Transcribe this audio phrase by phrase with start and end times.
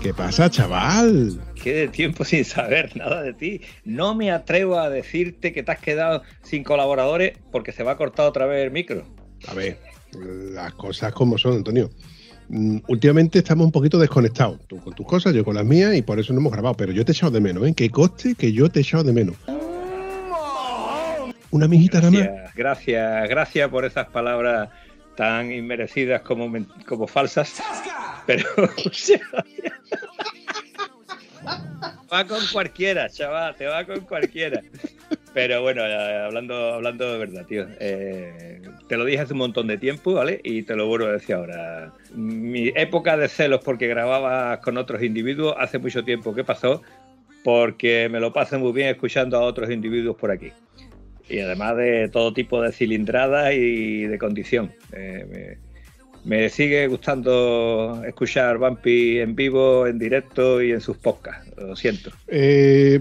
[0.00, 1.40] ¿Qué pasa, chaval?
[1.62, 3.60] Qué de tiempo sin saber nada de ti.
[3.84, 7.96] No me atrevo a decirte que te has quedado sin colaboradores porque se va a
[7.96, 9.06] cortar otra vez el micro.
[9.48, 9.78] A ver,
[10.12, 11.90] las cosas como son, Antonio.
[12.48, 14.60] Mm, últimamente estamos un poquito desconectados.
[14.66, 16.76] Tú con tus cosas, yo con las mías, y por eso no hemos grabado.
[16.76, 17.72] Pero yo te he echado de menos, ¿eh?
[17.74, 19.36] Que coste que yo te he echado de menos.
[21.50, 22.54] Una mijita nada más.
[22.54, 24.70] Gracias, gracias por esas palabras
[25.16, 26.52] tan inmerecidas como,
[26.86, 27.62] como falsas.
[28.26, 28.48] Pero.
[32.12, 34.62] va con cualquiera, chaval, te va con cualquiera.
[35.32, 37.66] Pero bueno, eh, hablando, hablando de verdad, tío.
[37.80, 40.40] Eh, te lo dije hace un montón de tiempo, ¿vale?
[40.44, 41.92] Y te lo vuelvo a decir ahora.
[42.14, 46.82] Mi época de celos porque grababas con otros individuos hace mucho tiempo que pasó,
[47.42, 50.52] porque me lo paso muy bien escuchando a otros individuos por aquí.
[51.28, 54.72] Y además de todo tipo de cilindrada y de condición.
[54.92, 55.56] Eh,
[56.24, 61.50] me, sigue gustando escuchar Bumpy en vivo, en directo y en sus podcasts.
[61.56, 62.10] Lo siento.
[62.28, 63.00] Eh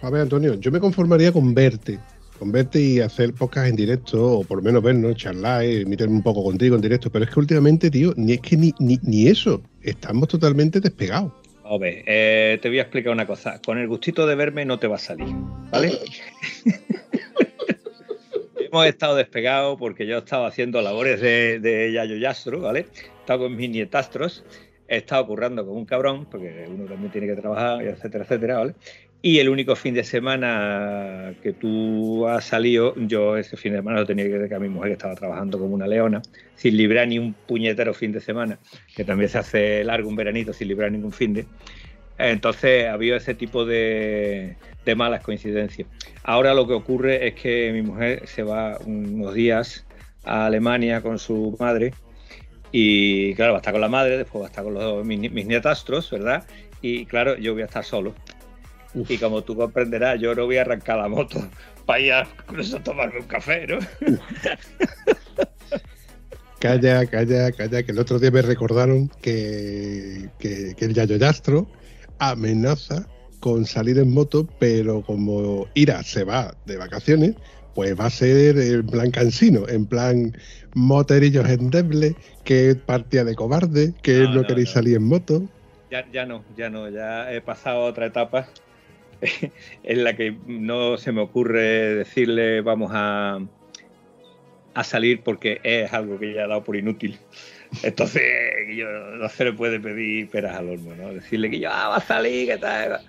[0.00, 1.98] a ver, Antonio, yo me conformaría con verte,
[2.38, 6.14] con verte y hacer podcast en directo, o por lo menos vernos, charlar, y meterme
[6.14, 9.26] un poco contigo en directo, pero es que últimamente, tío, ni es que ni, ni,
[9.26, 11.32] eso, estamos totalmente despegados.
[11.70, 13.60] A ver, eh, te voy a explicar una cosa.
[13.60, 15.28] Con el gustito de verme no te va a salir,
[15.70, 15.92] ¿vale?
[18.58, 22.86] Hemos estado despegados porque yo estaba haciendo labores de, de Yayo Yastro, ¿vale?
[22.94, 24.44] He estado con mis nietastros,
[24.88, 28.74] he estado currando con un cabrón, porque uno también tiene que trabajar, etcétera, etcétera, ¿vale?
[29.20, 34.00] Y el único fin de semana que tú has salido, yo ese fin de semana
[34.00, 36.22] lo tenía que decir a mi mujer que estaba trabajando como una leona,
[36.54, 38.60] sin librar ni un puñetero fin de semana,
[38.94, 41.46] que también se hace largo un veranito sin librar ningún fin de.
[42.16, 45.88] Entonces ha habido ese tipo de, de malas coincidencias.
[46.22, 49.84] Ahora lo que ocurre es que mi mujer se va unos días
[50.24, 51.92] a Alemania con su madre
[52.70, 55.30] y claro, va a estar con la madre, después va a estar con los, mis,
[55.32, 56.44] mis nietastros, ¿verdad?
[56.82, 58.14] Y claro, yo voy a estar solo.
[58.94, 61.40] Y como tú comprenderás, yo no voy a arrancar la moto
[61.84, 63.78] para ir a, a tomarme un café, ¿no?
[66.58, 71.68] Calla, calla, calla, que el otro día me recordaron que, que, el Yayo Yastro
[72.18, 73.06] amenaza
[73.38, 77.36] con salir en moto, pero como Ira se va de vacaciones,
[77.76, 80.36] pues va a ser en plan cansino, en plan
[80.74, 85.44] moterillos endebles, que partida de cobarde, que no, queréis salir en moto.
[85.92, 88.48] Ya, ya no, ya no, ya he pasado otra etapa
[89.82, 93.40] en la que no se me ocurre decirle vamos a,
[94.74, 97.18] a salir porque es algo que ya ha dado por inútil.
[97.82, 98.22] Entonces,
[98.74, 101.12] yo, no se le puede pedir peras al olmo, ¿no?
[101.12, 103.00] Decirle que yo ah, va a salir, que tal.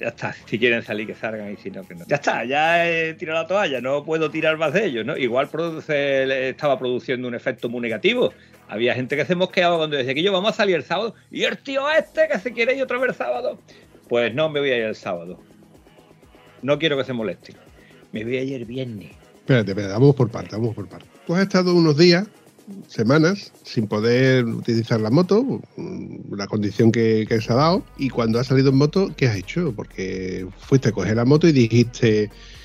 [0.00, 2.04] Ya está, si quieren salir que salgan y si no, que no.
[2.06, 5.16] Ya está, ya he tirado la toalla, no puedo tirar más de ellos, ¿no?
[5.16, 8.34] Igual produce, estaba produciendo un efecto muy negativo.
[8.68, 11.44] Había gente que se mosqueaba cuando decía que yo vamos a salir el sábado y
[11.44, 13.58] el tío este que se quiere ir otra vez el sábado.
[14.12, 15.40] Pues no me voy a ir el sábado.
[16.60, 17.54] No quiero que se moleste.
[18.12, 19.12] Me voy a ir el viernes.
[19.36, 21.06] Espérate, espérate, vamos por parte, vamos por parte.
[21.26, 22.26] Tú has estado unos días,
[22.88, 25.62] semanas, sin poder utilizar la moto,
[26.30, 29.36] la condición que, que se ha dado, y cuando has salido en moto, ¿qué has
[29.36, 29.72] hecho?
[29.74, 32.61] Porque fuiste a coger la moto y dijiste, Mm,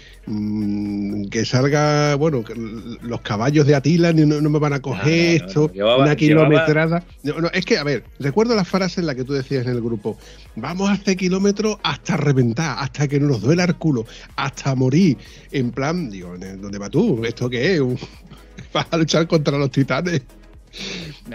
[1.32, 5.72] que salga, bueno, que los caballos de Atila no, no me van a coger esto,
[5.74, 7.04] una kilometrada.
[7.24, 9.82] No, es que, a ver, recuerdo la frase en la que tú decías en el
[9.82, 10.18] grupo,
[10.56, 15.18] vamos a hacer kilómetros hasta reventar, hasta que no nos duela el culo, hasta morir.
[15.52, 17.24] En plan, digo, ¿dónde va tú?
[17.24, 17.82] ¿Esto qué es?
[18.74, 20.24] ¿Vas a luchar contra los titanes?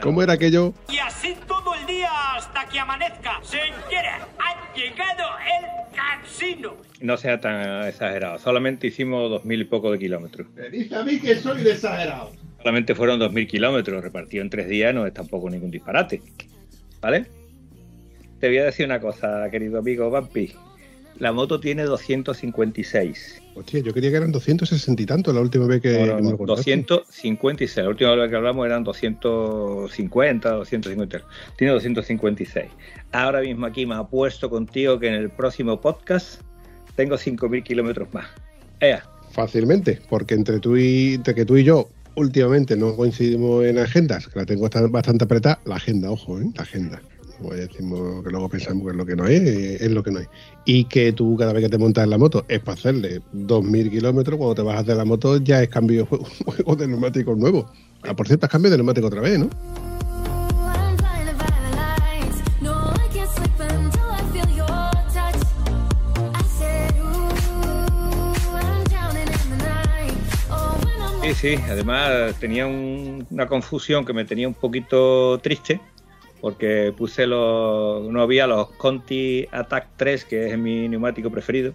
[0.03, 0.75] ¿Cómo era aquello?
[0.91, 2.11] Y así todo el día
[2.43, 3.41] hasta que amanezca.
[3.43, 6.75] Señora, ha llegado el casino.
[7.01, 8.39] No sea tan exagerado.
[8.39, 10.49] Solamente hicimos dos mil y poco de kilómetros.
[10.55, 12.33] Me dice a mí que soy de exagerado.
[12.59, 14.93] Solamente fueron dos mil kilómetros repartidos en tres días.
[14.93, 16.21] No es tampoco ningún disparate.
[17.01, 17.27] ¿Vale?
[18.41, 20.53] te voy a decir una cosa, querido amigo Vampi.
[21.19, 23.43] La moto tiene 256.
[23.55, 26.09] Hostia, yo quería que eran 260 y tanto la última vez que, No, no, que
[26.09, 26.77] no, me lo contaste.
[26.77, 27.77] 256.
[27.85, 31.21] La última vez que hablamos eran 250, 250.
[31.57, 32.67] Tiene 256.
[33.13, 36.41] Ahora mismo aquí me apuesto contigo que en el próximo podcast
[36.97, 38.27] tengo 5.000 kilómetros más.
[38.81, 43.79] Ea, Fácilmente, porque entre tú y entre que tú y yo últimamente no coincidimos en
[43.79, 46.45] agendas, que la tengo bastante, bastante apretada, la agenda, ojo, ¿eh?
[46.55, 47.01] la agenda.
[47.51, 49.43] A decirnos que luego pensamos que es lo que no es,
[49.81, 50.29] es lo que no es.
[50.65, 53.91] Y que tú cada vez que te montas en la moto es para hacerle 2.000
[53.91, 57.67] kilómetros, cuando te a hacer la moto ya es cambio de juego, de neumáticos nuevos.
[58.03, 59.49] Ah, por cierto, es cambio de neumático otra vez, ¿no?
[71.23, 75.81] Sí, sí, además tenía un- una confusión que me tenía un poquito triste
[76.43, 81.73] porque puse los, no había los Conti Attack 3, que es mi neumático preferido,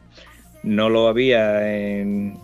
[0.61, 2.37] no lo había en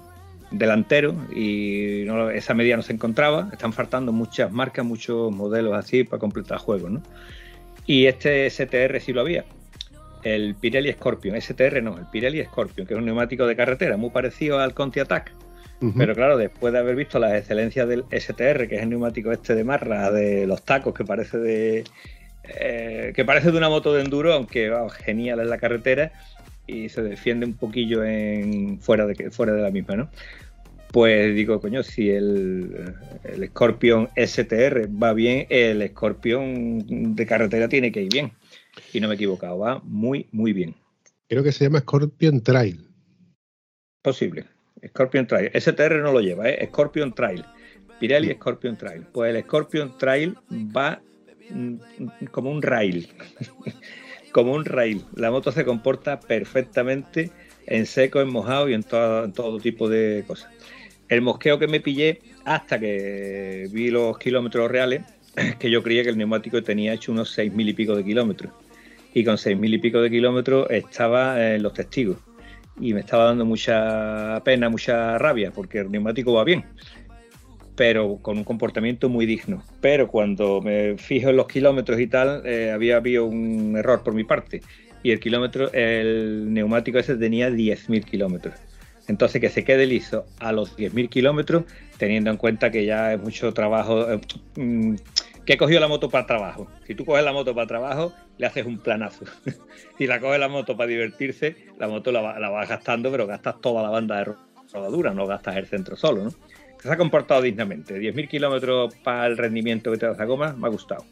[0.49, 6.05] delantero y no esa medida no se encontraba, están faltando muchas marcas, muchos modelos así
[6.05, 7.03] para completar juegos, ¿no?
[7.85, 9.43] Y este STR sí lo había,
[10.23, 14.11] el Pirelli Scorpion, STR no, el Pirelli Scorpion, que es un neumático de carretera muy
[14.11, 15.33] parecido al Conti Attack,
[15.97, 19.53] pero claro, después de haber visto las excelencias del STR, que es el neumático este
[19.53, 21.83] de marra, de los tacos, que parece de
[22.43, 24.71] eh, que parece de una moto de enduro, aunque
[25.05, 26.11] genial en la carretera
[26.67, 30.09] y se defiende un poquillo en fuera de fuera de la misma, ¿no?
[30.91, 32.93] Pues digo, coño, si el,
[33.23, 38.31] el Scorpion STR va bien, el Scorpion de carretera tiene que ir bien.
[38.93, 40.75] Y no me he equivocado, va muy, muy bien.
[41.27, 42.87] Creo que se llama Scorpion Trail.
[44.03, 44.45] Posible.
[44.87, 45.49] Scorpion Trail.
[45.59, 46.67] STR no lo lleva, ¿eh?
[46.67, 47.43] Scorpion Trail.
[47.99, 49.03] Pirelli Scorpion Trail.
[49.11, 51.01] Pues el Scorpion Trail va
[52.31, 53.07] como un rail.
[54.31, 55.03] como un rail.
[55.15, 57.31] La moto se comporta perfectamente
[57.67, 60.51] en seco, en mojado y en todo, en todo tipo de cosas.
[61.07, 65.03] El mosqueo que me pillé hasta que vi los kilómetros reales,
[65.59, 68.51] que yo creía que el neumático tenía hecho unos seis mil y pico de kilómetros.
[69.13, 72.17] Y con seis mil y pico de kilómetros estaba en los testigos
[72.79, 76.65] y me estaba dando mucha pena, mucha rabia, porque el neumático va bien,
[77.75, 79.63] pero con un comportamiento muy digno.
[79.81, 84.13] Pero cuando me fijo en los kilómetros y tal, eh, había habido un error por
[84.13, 84.61] mi parte.
[85.01, 88.55] Y el kilómetro, el neumático ese tenía 10.000 kilómetros.
[89.07, 91.65] Entonces que se quede liso a los 10.000 kilómetros,
[91.97, 94.21] teniendo en cuenta que ya es mucho trabajo, eh,
[94.55, 94.95] mm,
[95.45, 96.69] que he cogido la moto para trabajo.
[96.87, 99.25] Si tú coges la moto para trabajo, le haces un planazo.
[99.97, 103.59] si la coges la moto para divertirse, la moto la, la vas gastando, pero gastas
[103.59, 104.37] toda la banda de ro-
[104.73, 106.33] rodadura, no gastas el centro solo, ¿no?
[106.83, 107.97] Se ha comportado dignamente.
[107.97, 111.05] 10.000 kilómetros para el rendimiento que te da esa goma, me ha gustado.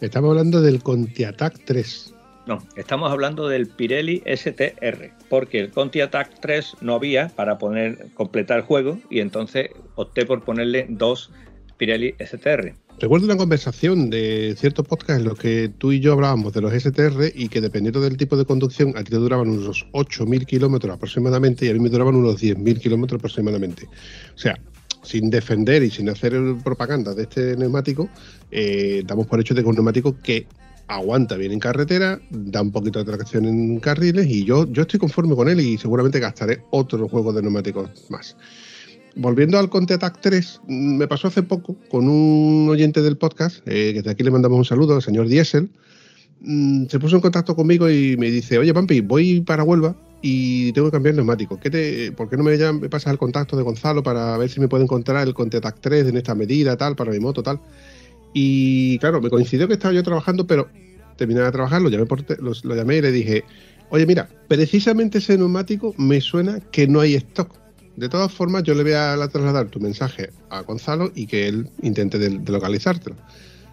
[0.00, 2.14] Estamos hablando del Conti Attack 3.
[2.46, 8.06] No, estamos hablando del Pirelli STR, porque el Conti Attack 3 no había para poner
[8.14, 11.32] completar el juego y entonces opté por ponerle dos
[11.76, 12.72] Pirelli STR.
[13.00, 16.72] Recuerdo una conversación de ciertos podcasts en los que tú y yo hablábamos de los
[16.72, 20.96] STR y que dependiendo del tipo de conducción, a ti te duraban unos 8.000 kilómetros
[20.96, 23.86] aproximadamente y a mí me duraban unos 10.000 kilómetros aproximadamente.
[24.34, 24.58] O sea,
[25.04, 26.32] sin defender y sin hacer
[26.64, 28.08] propaganda de este neumático,
[28.50, 30.48] eh, damos por hecho de que es un neumático que
[30.88, 34.98] aguanta bien en carretera, da un poquito de tracción en carriles y yo, yo estoy
[34.98, 38.36] conforme con él y seguramente gastaré otro juego de neumáticos más.
[39.16, 43.58] Volviendo al Conte Attack 3, mm, me pasó hace poco con un oyente del podcast,
[43.66, 45.70] eh, que desde aquí le mandamos un saludo, el señor Diesel.
[46.40, 50.72] mm, se puso en contacto conmigo y me dice, oye Pampi, voy para Huelva y
[50.72, 51.58] tengo que cambiar el neumático.
[51.60, 54.68] ¿Qué te, ¿Por qué no me, pasas el contacto de Gonzalo para ver si me
[54.68, 57.60] puede encontrar el Conte Attack 3 en esta medida, tal, para mi moto, tal?
[58.34, 60.68] Y claro, me coincidió que estaba yo trabajando, pero
[61.16, 63.44] terminé de trabajar, lo llamé, por lo llamé y le dije,
[63.90, 67.50] oye, mira, precisamente ese neumático me suena que no hay stock.
[67.98, 71.68] De todas formas, yo le voy a trasladar tu mensaje a Gonzalo y que él
[71.82, 73.16] intente de, de localizártelo.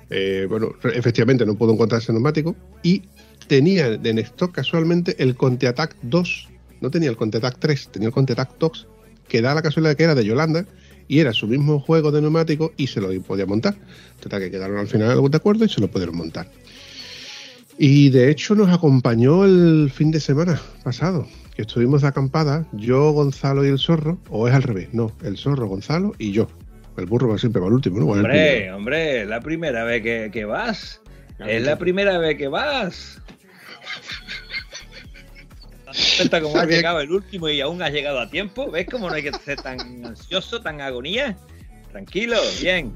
[0.10, 3.04] Eh, bueno, efectivamente no puedo encontrar ese neumático y
[3.48, 6.50] tenía en stock casualmente el Conte Attack 2.
[6.82, 8.88] No tenía el Conte Attack 3, tenía el Conte Attack 2,
[9.28, 10.66] que da la casualidad que era de Yolanda
[11.08, 13.76] y era su mismo juego de neumático y se lo podía montar.
[14.22, 16.50] Total, que quedaron al final de acuerdo y se lo pudieron montar.
[17.78, 23.12] Y de hecho nos acompañó el fin de semana pasado, que estuvimos de acampada, yo,
[23.12, 26.48] Gonzalo y el zorro, o es al revés, no, el zorro, Gonzalo y yo.
[26.98, 28.14] El burro va siempre va al último, ¿no?
[28.14, 31.02] El Hombre, hombre, la primera vez que, que vas.
[31.40, 33.22] Es la primera vez que vas.
[35.86, 38.72] ¿Te das cuenta cómo has llegado el último y aún has llegado a tiempo?
[38.72, 41.38] ¿Ves cómo no hay que ser tan ansioso, tan agonía?
[41.92, 42.94] Tranquilo, bien.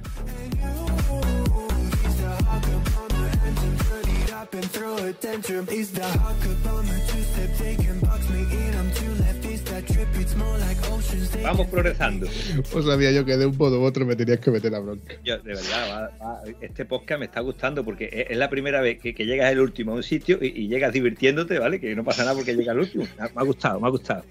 [5.10, 5.68] Up and through it a tantrum.
[5.72, 8.76] Is the hot cup on my two-step taking box me in?
[8.76, 9.46] I'm too left.
[9.46, 10.08] Is that trip?
[10.16, 11.30] It's more like oceans.
[11.32, 12.28] They Vamos progresando.
[12.72, 15.14] Pues sabía yo que de un modo u otro me tenías que meter la bronca.
[15.24, 18.82] Yo, de verdad, va- va- este podcast me está gustando porque es, es la primera
[18.82, 21.80] vez que, que llegas el último a un sitio y, y llegas divirtiéndote, ¿vale?
[21.80, 23.06] Que no pasa nada porque llegas al último.
[23.18, 24.24] Me ha, me gustado, me ha gustado.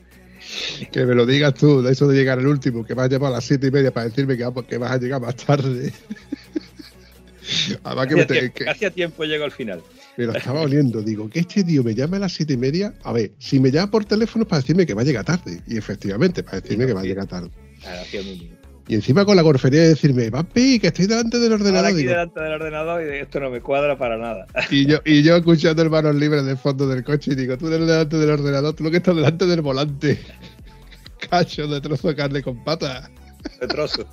[0.93, 3.33] Que me lo digas tú, de eso de llegar al último, que vas a llamar
[3.33, 5.93] a las siete y media para decirme que vas a llegar más tarde.
[7.85, 9.83] Además que me, Hacía te- tiempo, que hacía tiempo llego al final.
[10.17, 11.03] me lo estaba oliendo.
[11.03, 12.95] Digo, que este tío me llama a las siete y media.
[13.05, 15.63] A ver, si me llama por teléfono es para decirme que va a llegar tarde.
[15.67, 17.51] Y efectivamente, para decirme que va a llegar tarde.
[17.87, 18.03] Ah.
[18.91, 21.87] Y encima con la gorfería de decirme, papi, que estoy delante del Ahora ordenador.
[21.91, 24.47] aquí Digo, delante del ordenador y esto no me cuadra para nada.
[24.71, 27.69] y, yo, y yo escuchando el manos libres del fondo del coche y digo, tú
[27.69, 30.19] delante del ordenador, tú lo que estás delante del volante.
[31.31, 33.11] Cacho de trozo de carne con pata.
[33.61, 34.07] De trozo.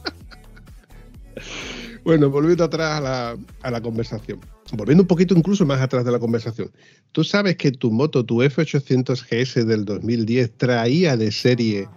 [2.05, 4.39] Bueno, volviendo atrás a la, a la conversación.
[4.71, 6.71] Volviendo un poquito incluso más atrás de la conversación.
[7.11, 11.87] ¿Tú sabes que tu moto, tu F800 GS del 2010, traía de serie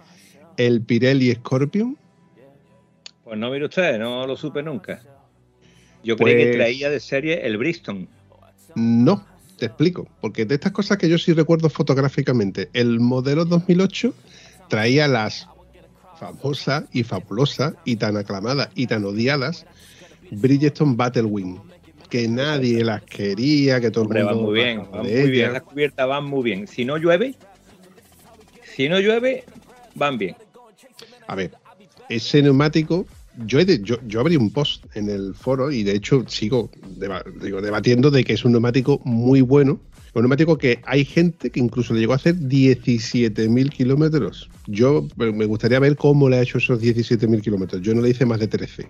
[0.57, 1.95] el Pirelli Scorpion?
[3.23, 4.99] Pues no, mire usted, no lo supe nunca.
[6.03, 8.07] Yo creí que Pues- traía de serie el Bristol.
[8.75, 9.23] No,
[9.59, 10.07] te explico.
[10.21, 14.15] Porque de estas cosas que yo sí recuerdo fotográficamente, el modelo 2008
[14.69, 15.47] traía las
[16.19, 19.65] famosas y fabulosas y tan aclamadas y tan odiadas
[20.31, 21.59] Bridgestone Battlewing.
[22.09, 25.53] Que nadie las quería, que todo Hombre, el van mundo muy bien, van muy bien.
[25.53, 26.67] Las cubiertas van muy bien.
[26.67, 27.35] Si no llueve,
[28.63, 29.43] si no llueve,
[29.93, 30.35] van bien.
[31.27, 31.51] A ver,
[32.09, 33.05] ese neumático,
[33.45, 36.69] yo, he yo, yo abrí un post en el foro y de hecho sigo
[37.41, 39.79] digo, debatiendo de que es un neumático muy bueno.
[40.15, 44.49] Un neumático que hay gente que incluso le llegó a hacer 17.000 kilómetros.
[44.65, 47.81] Yo me me gustaría ver cómo le ha hecho esos 17.000 kilómetros.
[47.81, 48.87] Yo no le hice más de 13.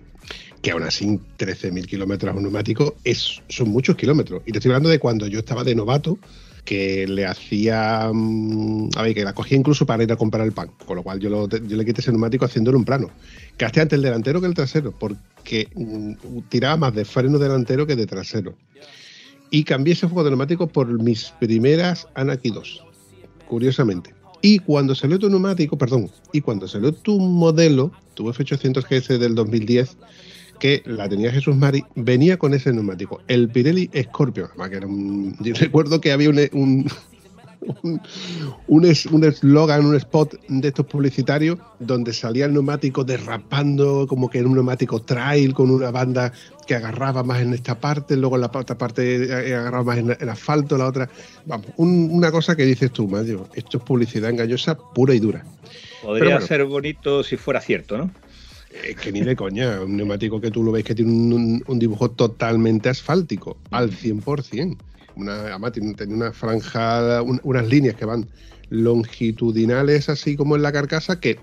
[0.62, 4.42] Que aún así 13.000 kilómetros a un neumático es, son muchos kilómetros.
[4.46, 6.18] Y te estoy hablando de cuando yo estaba de novato
[6.64, 10.52] que le hacía, mm, a ver, que la cogía incluso para ir a comprar el
[10.52, 13.10] pan, con lo cual yo, le quité ese neumático haciéndolo en plano.
[13.58, 16.12] Gasté antes el delantero que el trasero, porque mm,
[16.48, 18.54] tiraba más de freno delantero que de trasero.
[19.50, 22.84] Y cambié ese juego de neumático por mis primeras Anaki 2,
[23.48, 24.14] curiosamente.
[24.42, 29.34] Y cuando salió tu neumático, perdón, y cuando salió tu modelo, tu F800 GS del
[29.34, 29.96] 2010,
[30.60, 34.46] que la tenía Jesús Mari, venía con ese neumático, el Pirelli Scorpio.
[34.50, 36.86] Además, que era un, yo recuerdo que había un, un,
[37.82, 38.00] un,
[38.68, 44.30] un es- un eslogan, un spot de estos publicitarios donde salía el neumático derrapando, como
[44.30, 46.32] que era un neumático trail con una banda
[46.66, 50.16] que agarraba más en esta parte, luego en la otra parte eh, agarraba más en
[50.20, 51.10] el asfalto, la otra.
[51.46, 55.44] Vamos, un- una cosa que dices tú, Mayo, esto es publicidad engañosa pura y dura.
[56.02, 56.46] Podría bueno.
[56.46, 58.10] ser bonito si fuera cierto, ¿no?
[58.70, 62.10] Es que ni de coña, un neumático que tú lo ves que tiene un, dibujo
[62.10, 64.76] totalmente asfáltico, al 100%.
[65.16, 68.28] Una, además tiene, tiene una franja, un- unas líneas que van
[68.70, 71.38] longitudinales así como en la carcasa que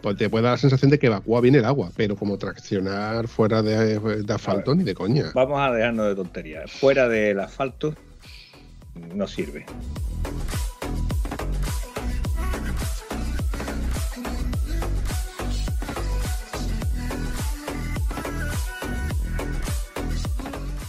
[0.00, 3.28] pues, te puede dar la sensación de que evacúa bien el agua, pero como traccionar
[3.28, 5.30] fuera de, de asfalto ni de coña.
[5.34, 6.70] Vamos a dejarnos de tonterías.
[6.70, 7.94] Fuera del asfalto
[9.14, 9.64] no sirve.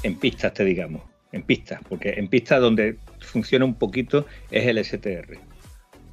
[0.03, 1.01] En pistas, te digamos.
[1.31, 5.39] En pistas, porque en pistas donde funciona un poquito es el STR.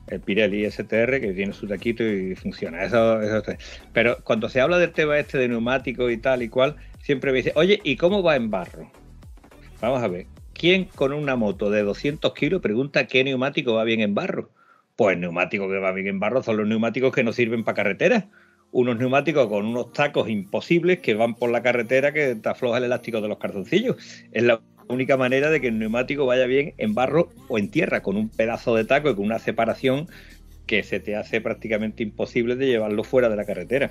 [0.07, 2.83] El Pirelli STR que tiene su taquito y funciona.
[2.85, 3.43] Eso, eso
[3.93, 7.39] Pero cuando se habla del tema este de neumáticos y tal y cual, siempre me
[7.39, 8.91] dice, oye, ¿y cómo va en barro?
[9.81, 10.27] Vamos a ver.
[10.53, 14.51] ¿Quién con una moto de 200 kilos pregunta qué neumático va bien en barro?
[14.97, 17.77] Pues el neumático que va bien en barro son los neumáticos que no sirven para
[17.77, 18.29] carretera.
[18.73, 22.85] Unos neumáticos con unos tacos imposibles que van por la carretera que te afloja el
[22.85, 23.97] elástico de los calzoncillos.
[24.33, 28.03] Es la única manera de que el neumático vaya bien en barro o en tierra,
[28.03, 30.09] con un pedazo de taco y con una separación
[30.67, 33.91] que se te hace prácticamente imposible de llevarlo fuera de la carretera.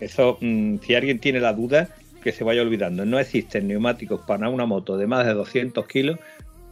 [0.00, 1.88] Eso, mm, si alguien tiene la duda,
[2.22, 3.06] que se vaya olvidando.
[3.06, 6.18] No existen neumáticos para una moto de más de 200 kilos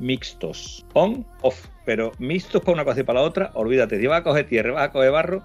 [0.00, 0.84] mixtos.
[0.94, 1.68] On, off.
[1.84, 4.00] Pero mixtos para una cosa y para la otra, olvídate.
[4.00, 5.42] Si vas a coger tierra, vas a coger barro,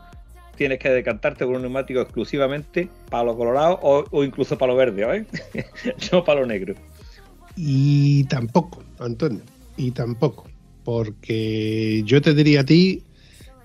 [0.60, 5.04] tienes que decantarte por un neumático exclusivamente para lo colorado o, incluso para lo verde,
[5.16, 5.26] ¿eh?
[6.12, 6.76] no para lo negro.
[7.56, 9.40] Y tampoco, Antonio,
[9.78, 10.50] y tampoco.
[10.84, 13.04] Porque yo te diría a ti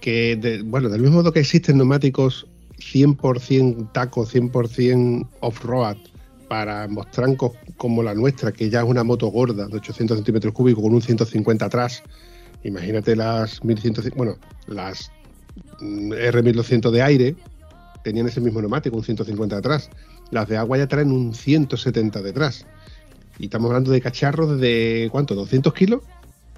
[0.00, 2.46] que, bueno, del mismo modo que existen neumáticos
[2.78, 5.96] 100% taco, 100% off-road
[6.46, 10.84] para mostrancos como la nuestra, que ya es una moto gorda de 800 centímetros cúbicos
[10.84, 12.04] con un 150 atrás.
[12.62, 15.10] Imagínate las 1150, bueno, las
[15.80, 17.36] R1200 de aire
[18.02, 19.90] tenían ese mismo neumático, un 150 atrás.
[20.30, 22.66] Las de agua ya traen un 170 detrás.
[23.38, 25.34] Y estamos hablando de cacharros de, ¿cuánto?
[25.34, 26.02] ¿200 kilos?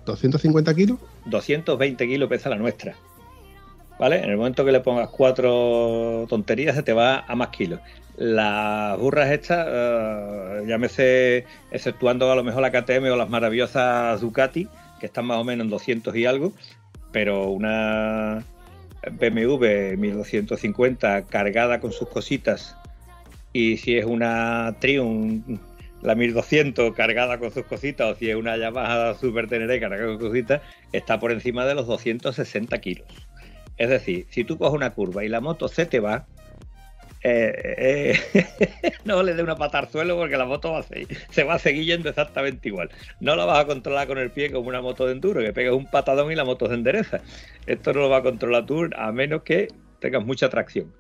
[0.05, 0.99] 250 kilos.
[1.27, 2.95] 220 kilos pesa la nuestra.
[3.99, 4.23] ¿Vale?
[4.23, 7.81] En el momento que le pongas cuatro tonterías se te va a más kilos.
[8.17, 14.69] Las burras estas, eh, llámese, exceptuando a lo mejor la KTM o las maravillosas Ducati,
[15.01, 16.53] que están más o menos en 200 y algo,
[17.13, 18.45] pero una
[19.11, 22.77] BMW 1250 cargada con sus cositas
[23.53, 25.61] y si es una Triumph
[26.03, 30.19] la 1200 cargada con sus cositas o si es una Yamaha Super Teneré cargada con
[30.19, 33.07] sus cositas está por encima de los 260 kilos.
[33.77, 36.27] Es decir, si tú coges una curva y la moto se te va,
[37.29, 41.09] eh, eh, no le dé una pata al suelo porque la moto va a seguir-
[41.31, 42.91] se va a seguir yendo exactamente igual.
[43.21, 45.75] No la vas a controlar con el pie como una moto de enduro, que pegas
[45.75, 47.21] un patadón y la moto se endereza.
[47.67, 49.69] Esto no lo va a controlar tú a menos que
[49.99, 50.93] tengas mucha tracción.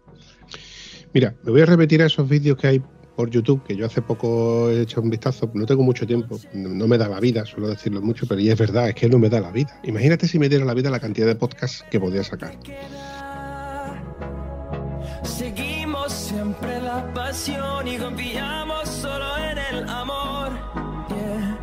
[1.12, 2.82] Mira, me voy a repetir a esos vídeos que hay
[3.14, 6.86] por YouTube, que yo hace poco he hecho un vistazo, no tengo mucho tiempo, no,
[6.86, 9.30] me da la vida, suelo decirlo mucho, pero y es verdad, es que no me
[9.30, 9.80] da la vida.
[9.84, 12.52] Imagínate si me diera la vida la cantidad de podcasts que podría sacar.
[16.46, 20.50] Siempre la pasión y confiamos solo en el amor.
[21.08, 21.58] Yeah.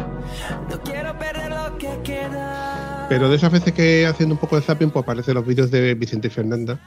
[0.70, 3.06] No quiero perder lo que queda.
[3.08, 5.94] Pero de esas veces que haciendo un poco de zapping, pues aparecen los vídeos de
[5.94, 6.80] Vicente y Fernanda.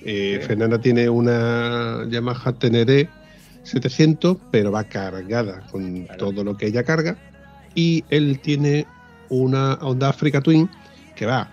[0.00, 0.46] Eh, Sí.
[0.48, 3.10] Fernanda tiene una Yamaha Teneré
[3.64, 6.18] 700, pero va cargada con Claro.
[6.18, 7.16] todo lo que ella carga.
[7.74, 8.86] Y él tiene
[9.28, 10.70] una Honda Africa Twin
[11.14, 11.48] que va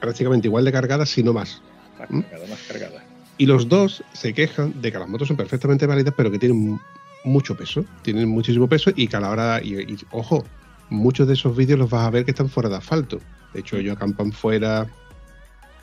[0.00, 1.62] prácticamente igual de cargada, si no más.
[2.00, 2.20] Más ¿Mm?
[2.22, 3.04] cargada, más cargada.
[3.38, 6.80] Y los dos se quejan de que las motos son perfectamente válidas, pero que tienen
[7.24, 10.44] mucho peso, tienen muchísimo peso y que a la hora, y, ojo,
[10.88, 13.20] muchos de esos vídeos los vas a ver que están fuera de asfalto.
[13.52, 14.86] De hecho, ellos acampan fuera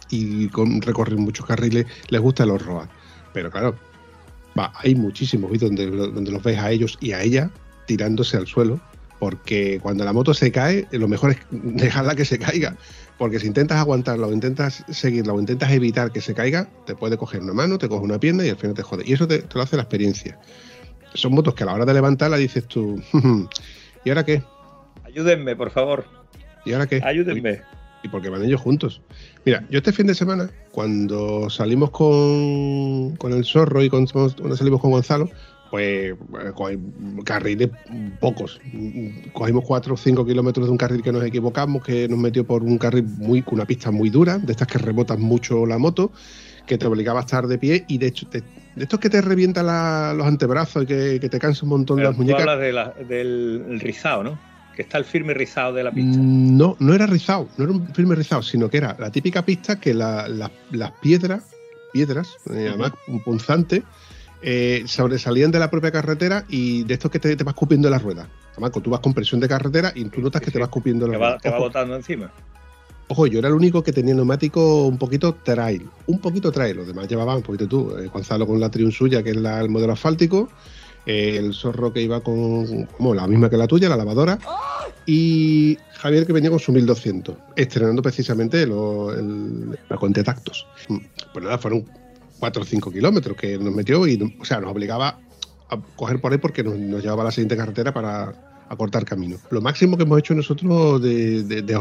[0.10, 2.88] y con, recorren muchos carriles, les gusta los road.
[3.34, 3.76] Pero claro,
[4.58, 7.52] va, hay muchísimos vídeos donde los ves a ellos y a ella
[7.86, 8.80] tirándose al suelo,
[9.20, 12.76] porque cuando la moto se cae, lo mejor es dejarla que se caiga.
[13.18, 17.18] Porque si intentas aguantarla o intentas seguirla o intentas evitar que se caiga, te puede
[17.18, 19.04] coger una mano, te coge una pierna y al final te jode.
[19.06, 20.38] Y eso te, te lo hace la experiencia.
[21.14, 23.02] Son motos que a la hora de levantarla dices tú,
[24.04, 24.44] ¿y ahora qué?
[25.04, 26.06] Ayúdenme, por favor.
[26.66, 27.02] ¿Y ahora qué?
[27.04, 27.62] Ayúdenme.
[28.02, 29.02] Y porque van ellos juntos.
[29.46, 34.58] Mira, yo este fin de semana, cuando salimos con, con el zorro y con- cuando
[34.58, 35.30] salimos con Gonzalo,
[35.74, 36.14] pues
[36.54, 36.70] co-
[37.26, 37.72] carriles
[38.20, 38.62] pocos.
[39.32, 42.62] Cogimos 4 o 5 kilómetros de un carril que nos equivocamos, que nos metió por
[42.62, 46.12] un carril muy con una pista muy dura, de estas que rebotan mucho la moto,
[46.68, 48.42] que te obligaba a estar de pie y de hecho te-
[48.76, 49.66] de estos que te revientan
[50.16, 52.42] los antebrazos y que, que te cansa un montón Pero las tú muñecas.
[52.42, 54.38] hablas de la- del rizado, ¿no?
[54.76, 56.20] Que está el firme rizado de la pista.
[56.20, 59.44] Mm, No, no era rizado, no era un firme rizado, sino que era la típica
[59.44, 61.42] pista que la- la- las piedras,
[61.92, 62.92] piedras, eh, además
[63.26, 63.82] punzantes,
[64.44, 68.02] eh, sobresalían de la propia carretera y de estos que te, te vas cupiendo las
[68.04, 68.28] ruedas.
[68.52, 71.08] Además, tú vas con presión de carretera y tú notas Sí, que te vas cupiendo
[71.08, 71.42] las ruedas.
[71.42, 72.32] que va botando encima.
[73.08, 76.88] ojo, yo era el único que tenía neumático un poquito trail, un poquito trail, los
[76.88, 77.96] demás llevaban un poquito tú.
[77.98, 80.50] eh, Gonzalo con la Triun suya, que es la- el modelo asfáltico,
[81.06, 84.40] eh, el zorro que iba con como la misma que la tuya, la lavadora,
[85.06, 90.66] y Javier que venía con su 1200, estrenando precisamente lo- el- la Conte Tactos.
[90.88, 90.98] Mm,
[91.34, 91.86] Pues nada, fueron
[92.44, 95.18] 4 o 5 kilómetros que nos metió y, o sea, nos obligaba
[95.70, 99.38] a coger por ahí porque nos, llevaba a la siguiente carretera para acortar camino.
[99.50, 101.80] Lo máximo que hemos hecho nosotros de, de.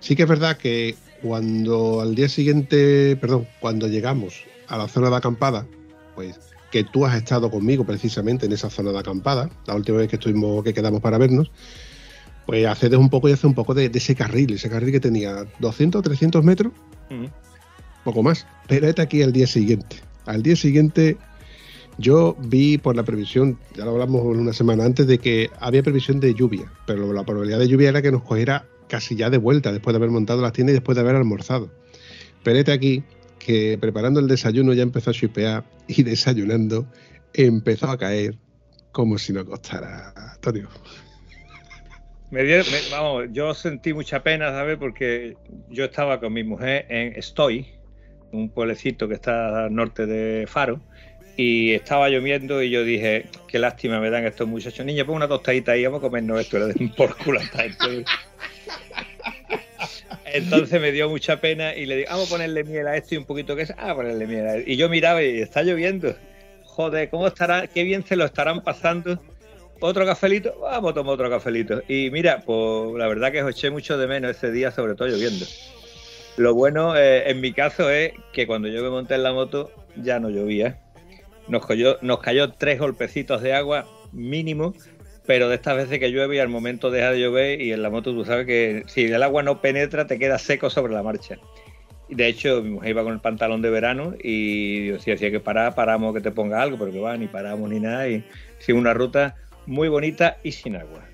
[0.00, 5.08] Sí que es verdad que cuando al día siguiente, perdón, cuando llegamos a la zona
[5.08, 5.66] de acampada,
[6.14, 6.38] pues
[6.70, 10.16] que tú has estado conmigo precisamente en esa zona de acampada, la última vez que
[10.16, 11.50] estuvimos, que quedamos para vernos,
[12.44, 15.46] pues accedes un poco y hace un poco de, ese carril, ese carril que tenía
[15.60, 16.74] 200, 300 metros.
[18.06, 18.46] Poco más.
[18.68, 19.96] Pero este aquí al día siguiente.
[20.24, 21.18] Al día siguiente
[21.98, 26.20] yo vi por la previsión, ya lo hablamos una semana antes, de que había previsión
[26.20, 29.72] de lluvia, pero la probabilidad de lluvia era que nos cogiera casi ya de vuelta
[29.72, 31.70] después de haber montado las tiendas y después de haber almorzado.
[32.44, 33.02] Pero este aquí,
[33.38, 36.86] que preparando el desayuno ya empezó a chipear y desayunando
[37.34, 38.36] empezó a caer
[38.92, 40.68] como si no costara, Antonio.
[42.30, 44.76] Me dio- vamos, yo sentí mucha pena, ¿sabes?
[44.78, 45.36] Porque
[45.70, 47.66] yo estaba con mi mujer en Estoy,
[48.36, 50.80] un pueblecito que está al norte de Faro,
[51.36, 54.86] y estaba lloviendo y yo dije, qué lástima me dan estos muchachos.
[54.86, 57.62] Niña, pon una tostadita ahí, vamos a comernos esto, le den por culo a esta
[57.62, 58.04] gente.
[60.32, 63.18] Entonces me dio mucha pena y le digo, vamos a ponerle miel a esto y
[63.18, 64.70] un poquito que es, ah, ponerle miel a esto.
[64.70, 66.16] Y yo miraba y está lloviendo.
[66.64, 67.66] Joder, ¿cómo estará?
[67.66, 69.22] Qué bien se lo estarán pasando.
[69.80, 71.82] Otro cafelito, vamos a tomar otro cafelito.
[71.86, 75.08] Y mira, pues la verdad que os eché mucho de menos ese día, sobre todo
[75.08, 75.44] lloviendo.
[76.36, 79.72] Lo bueno eh, en mi caso es que cuando yo me monté en la moto
[79.94, 80.78] ya no llovía.
[81.46, 84.74] Nos cayó, tres golpecitos de agua mínimo,
[85.26, 87.90] pero de estas veces que llueve y al momento deja de llover y en la
[87.90, 91.38] moto tú sabes que si el agua no penetra te queda seco sobre la marcha.
[92.08, 95.40] De hecho mi mujer iba con el pantalón de verano y yo sí decía que
[95.40, 98.24] parar, paramos que te ponga algo, pero que va, ni paramos ni nada y
[98.58, 101.04] sí una ruta muy bonita y sin agua.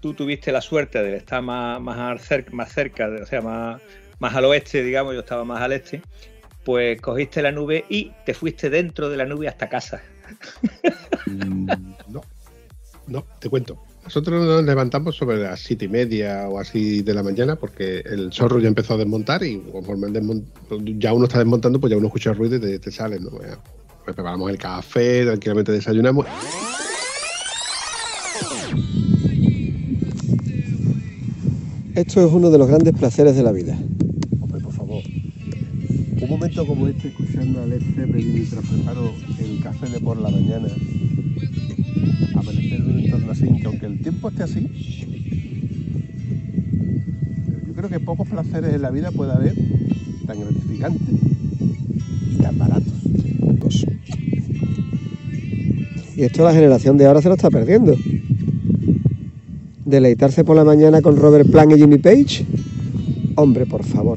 [0.00, 3.82] Tú tuviste la suerte de estar más, más, al cer- más cerca, o sea, más,
[4.24, 6.00] más al oeste, digamos, yo estaba más al este,
[6.64, 10.00] pues cogiste la nube y te fuiste dentro de la nube hasta casa.
[11.26, 11.66] Mm,
[12.08, 12.22] No,
[13.06, 13.76] no, te cuento.
[14.02, 18.32] Nosotros nos levantamos sobre las siete y media o así de la mañana porque el
[18.32, 20.08] zorro ya empezó a desmontar y conforme
[20.98, 23.30] ya uno está desmontando, pues ya uno escucha el ruido y te, te sale, ¿no?
[23.42, 23.58] Ya,
[24.04, 26.26] Pues preparamos el café, tranquilamente desayunamos.
[31.94, 33.76] Esto es uno de los grandes placeres de la vida.
[36.24, 40.30] Un momento como este, escuchando a Led Zeppelin mientras preparo el café de por la
[40.30, 40.68] mañana,
[42.34, 44.66] amanecer en un entorno así, que aunque el tiempo esté así,
[47.66, 49.54] yo creo que pocos placeres en la vida puede haber
[50.26, 51.14] tan gratificantes
[52.32, 52.92] y tan baratos.
[56.16, 57.94] Y esto la generación de ahora se lo está perdiendo.
[59.84, 62.46] Deleitarse por la mañana con Robert Plant y Jimmy Page.
[63.36, 64.16] Hombre, por favor.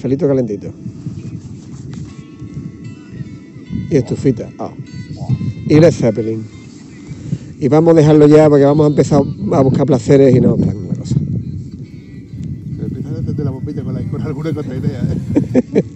[0.00, 0.72] Cafelito calentito.
[3.90, 4.48] Y estufita.
[4.58, 4.72] ah.
[5.68, 6.42] Y Led Zeppelin.
[7.58, 9.20] Y vamos a dejarlo ya porque vamos a empezar
[9.52, 11.14] a buscar placeres y no plan la cosa.
[11.16, 15.82] Se empieza a encender la bombilla con, la- con alguna otra idea, ¿eh?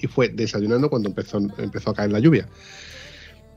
[0.00, 2.46] y fue desayunando cuando empezó, empezó a caer la lluvia.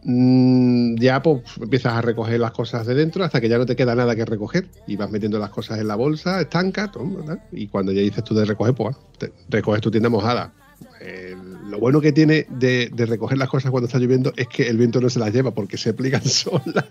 [0.04, 3.76] Mm, ya pues empiezas a recoger las cosas de dentro hasta que ya no te
[3.76, 6.92] queda nada que recoger y vas metiendo las cosas en la bolsa, estanca,
[7.52, 8.96] y cuando ya dices tú de recoger, pues
[9.50, 10.54] recoges tu tienda mojada.
[11.00, 11.36] Eh,
[11.68, 15.00] lo bueno que tiene de, recoger las cosas cuando está lloviendo es que el viento
[15.00, 16.86] no se las lleva porque se plican solas.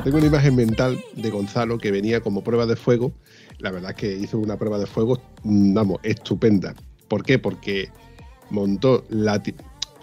[0.00, 3.12] Tengo una imagen mental de Gonzalo que venía como prueba de fuego.
[3.58, 6.74] La verdad es que hizo una prueba de fuego, mm, vamos, estupenda.
[7.08, 7.38] ¿Por qué?
[7.38, 7.90] Porque
[8.50, 9.42] montó la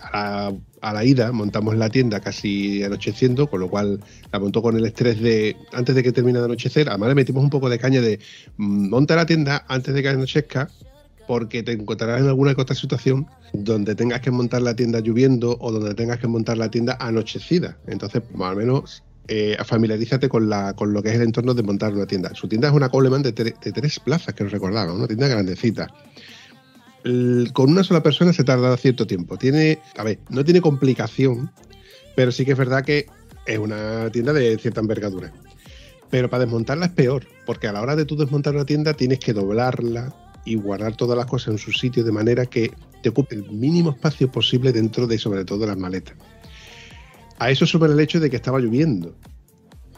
[0.01, 3.99] a la, a la ida, montamos la tienda casi anocheciendo, con lo cual
[4.31, 6.87] la montó con el estrés de antes de que termine de anochecer.
[6.89, 8.19] Además le metimos un poco de caña de
[8.57, 10.69] mm, monta la tienda antes de que anochezca,
[11.27, 15.57] porque te encontrarás en alguna que otra situación donde tengas que montar la tienda lloviendo
[15.59, 17.77] o donde tengas que montar la tienda anochecida.
[17.87, 21.63] Entonces, más o menos, eh, familiarízate con, la, con lo que es el entorno de
[21.63, 22.33] montar una tienda.
[22.33, 25.27] Su tienda es una Coleman de, tre- de tres plazas, que os recordaba, una tienda
[25.27, 25.87] grandecita.
[27.53, 29.37] Con una sola persona se tarda cierto tiempo.
[29.37, 31.49] Tiene, a ver, no tiene complicación,
[32.15, 33.05] pero sí que es verdad que
[33.45, 35.31] es una tienda de cierta envergadura.
[36.09, 39.19] Pero para desmontarla es peor, porque a la hora de tú desmontar una tienda tienes
[39.19, 40.13] que doblarla
[40.43, 42.71] y guardar todas las cosas en su sitio de manera que
[43.03, 46.15] te ocupe el mínimo espacio posible dentro de, sobre todo, las maletas.
[47.39, 49.15] A eso suma el hecho de que estaba lloviendo.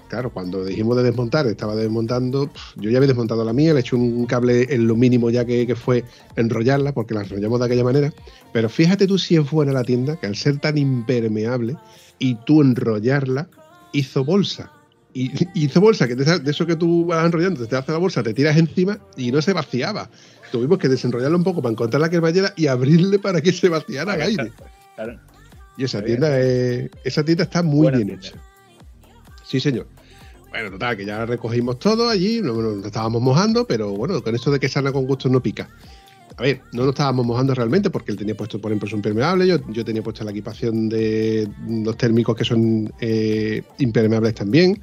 [0.09, 3.95] Claro, cuando dijimos de desmontar, estaba desmontando, yo ya había desmontado la mía, le eché
[3.95, 6.03] un cable en lo mínimo ya que, que fue
[6.35, 8.13] enrollarla, porque la enrollamos de aquella manera.
[8.51, 11.77] Pero fíjate tú si es buena la tienda, que al ser tan impermeable
[12.19, 13.47] y tú enrollarla,
[13.93, 14.71] hizo bolsa.
[15.13, 18.21] Y hizo bolsa, que de de eso que tú vas enrollando, te hace la bolsa,
[18.21, 20.09] te tiras encima y no se vaciaba.
[20.51, 24.15] Tuvimos que desenrollarlo un poco para encontrar la cremallera y abrirle para que se vaciara
[24.15, 24.51] el aire.
[24.93, 25.17] Claro.
[25.77, 28.27] Y esa tienda, es- esa tienda está muy Buena bien tienda.
[28.27, 28.37] hecha.
[29.45, 29.87] Sí, señor.
[30.49, 34.35] Bueno, total, que ya recogimos todo allí, no, no- nos estábamos mojando, pero bueno, con
[34.35, 35.69] esto de que sana con gusto no pica.
[36.37, 39.47] A ver, no nos estábamos mojando realmente porque él tenía puesto, por ejemplo, su impermeable,
[39.47, 44.81] yo, yo tenía puesta la equipación de los térmicos que son eh, impermeables también.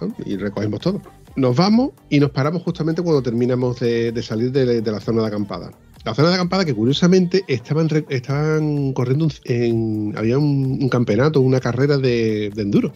[0.00, 1.00] Bueno, y recogimos todo.
[1.36, 5.22] Nos vamos y nos paramos justamente cuando terminamos de, de salir de, de la zona
[5.22, 5.70] de acampada.
[6.04, 11.40] La zona de acampada que curiosamente estaban, estaban corriendo, un- en, había un, un campeonato,
[11.40, 12.92] una carrera de, de enduro.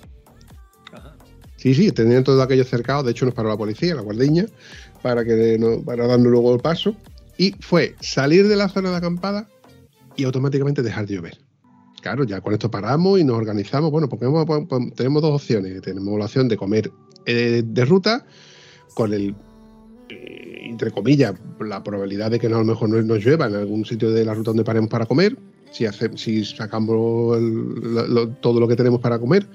[0.92, 1.14] Ajá.
[1.56, 3.02] Sí, sí, tenían todo aquello cercado.
[3.02, 4.46] De hecho, nos paró la policía, la guardiña,
[5.02, 6.96] para, que no- para darnos luego el paso.
[7.36, 9.48] Y fue salir de la zona de acampada
[10.16, 11.38] y automáticamente dejar de llover.
[12.00, 13.90] Claro, ya con esto paramos y nos organizamos.
[13.90, 15.80] Bueno, porque pues, pues, tenemos dos opciones.
[15.82, 16.90] Tenemos la opción de comer
[17.26, 18.24] eh, de ruta
[18.94, 19.34] con el,
[20.10, 20.43] eh,
[20.74, 23.84] entre comillas, la probabilidad de que no, a lo mejor no nos llueva en algún
[23.84, 25.36] sitio de la ruta donde paremos para comer.
[25.72, 29.46] Si, hace- si sacamos el- todo lo que tenemos para comer,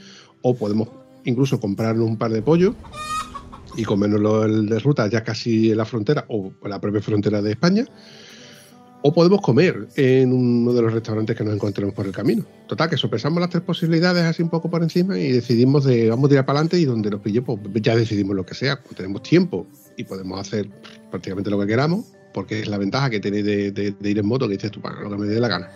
[0.41, 0.87] o podemos
[1.25, 2.73] incluso comprarnos un par de pollos
[3.75, 7.51] y comérnoslo el de ruta ya casi en la frontera o la propia frontera de
[7.51, 7.85] España.
[9.01, 12.43] O podemos comer en uno de los restaurantes que nos encontremos por el camino.
[12.67, 16.25] Total, que sopesamos las tres posibilidades así un poco por encima y decidimos de vamos
[16.25, 18.77] a tirar para adelante y donde nos pille, pues ya decidimos lo que sea.
[18.97, 19.67] Tenemos tiempo
[19.99, 20.69] y podemos hacer
[21.11, 24.25] prácticamente lo que queramos, porque es la ventaja que tenéis de, de- de ir en
[24.25, 25.69] moto, que dices tú, para lo que me dé la gana.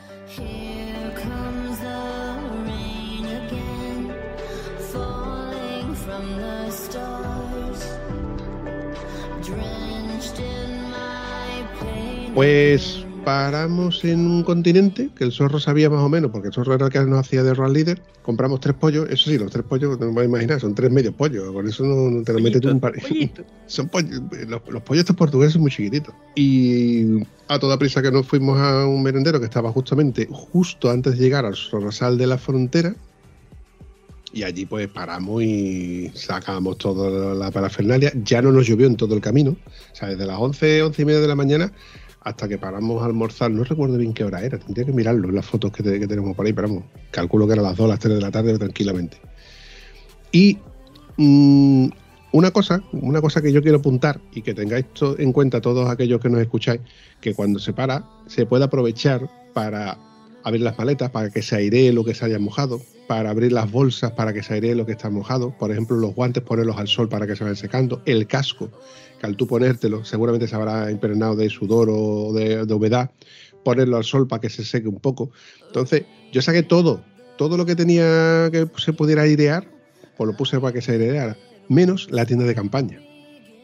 [12.34, 16.74] Pues paramos en un continente que el zorro sabía más o menos, porque el zorro
[16.74, 18.02] era el que nos hacía de roll líder.
[18.22, 20.92] Compramos tres pollos, eso sí, los tres pollos, no me voy a imaginar, son tres
[20.92, 22.94] medios pollos, con eso no, no te lo metes tú un par.
[23.66, 26.14] Son pollos, los, los pollos estos portugueses son muy chiquititos.
[26.36, 31.18] Y a toda prisa que nos fuimos a un merendero que estaba justamente justo antes
[31.18, 32.94] de llegar al Sorrasal de la frontera.
[34.32, 38.12] Y allí pues paramos y sacamos toda la parafernalia.
[38.24, 39.52] Ya no nos llovió en todo el camino.
[39.52, 41.72] O sea, desde las 11, 11 y media de la mañana
[42.24, 43.52] hasta que paramos a almorzar.
[43.52, 44.58] No recuerdo bien qué hora era.
[44.58, 46.54] Tendría que mirarlo en las fotos que, te- tenemos por ahí.
[46.54, 49.18] Pero vamos, calculo que eran las 2, las 3 de la tarde tranquilamente.
[50.32, 50.58] Y
[51.18, 51.88] mm,
[52.32, 54.86] una cosa, una cosa que yo quiero apuntar y que tengáis
[55.18, 56.82] en cuenta todos aquellos que nos escucháis,
[57.22, 59.98] que cuando se para se puede aprovechar para
[60.44, 63.72] abrir las maletas para que se airee lo que se haya mojado, para abrir las
[63.72, 66.88] bolsas para que se airee lo que está mojado, por ejemplo los guantes ponerlos al
[66.88, 68.70] sol para que se vayan secando, el casco,
[69.24, 73.10] al tú ponértelo seguramente se habrá impregnado de sudor o de, humedad,
[73.64, 75.32] ponerlo al sol para que se seque un poco.
[75.68, 77.04] Entonces yo saqué todo,
[77.38, 79.68] todo lo que tenía que se pudiera airear,
[80.18, 81.38] pues lo puse para que se aireara,
[81.70, 83.00] menos la tienda de campaña.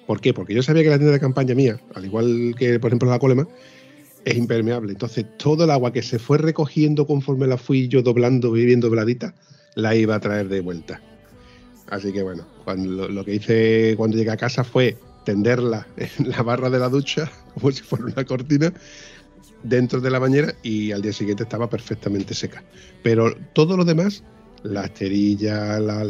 [0.08, 0.34] ¿Por qué?
[0.34, 3.20] Porque yo sabía que la tienda de campaña mía, al igual que por ejemplo la
[3.20, 3.48] colema,
[4.26, 4.92] es impermeable.
[4.92, 9.36] Entonces, todo el agua que se fue recogiendo conforme la fui yo doblando bien dobladita,
[9.76, 11.02] la iba a traer de vuelta.
[11.88, 16.42] Así que bueno, cuando, lo que hice cuando llegué a casa fue tenderla en la
[16.44, 18.74] barra de la ducha, como si fuera una cortina,
[19.64, 22.64] dentro de la bañera y al día siguiente estaba perfectamente seca.
[23.04, 24.24] Pero todo lo demás,
[24.64, 26.02] la esterilla, la-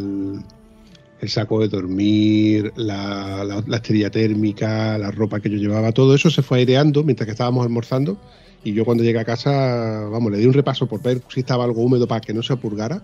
[1.21, 6.15] el saco de dormir, la, la, la esterilla térmica, la ropa que yo llevaba, todo
[6.15, 8.17] eso se fue aireando mientras que estábamos almorzando.
[8.63, 11.63] Y yo cuando llegué a casa, vamos, le di un repaso por ver si estaba
[11.65, 13.01] algo húmedo para que no se apurgara.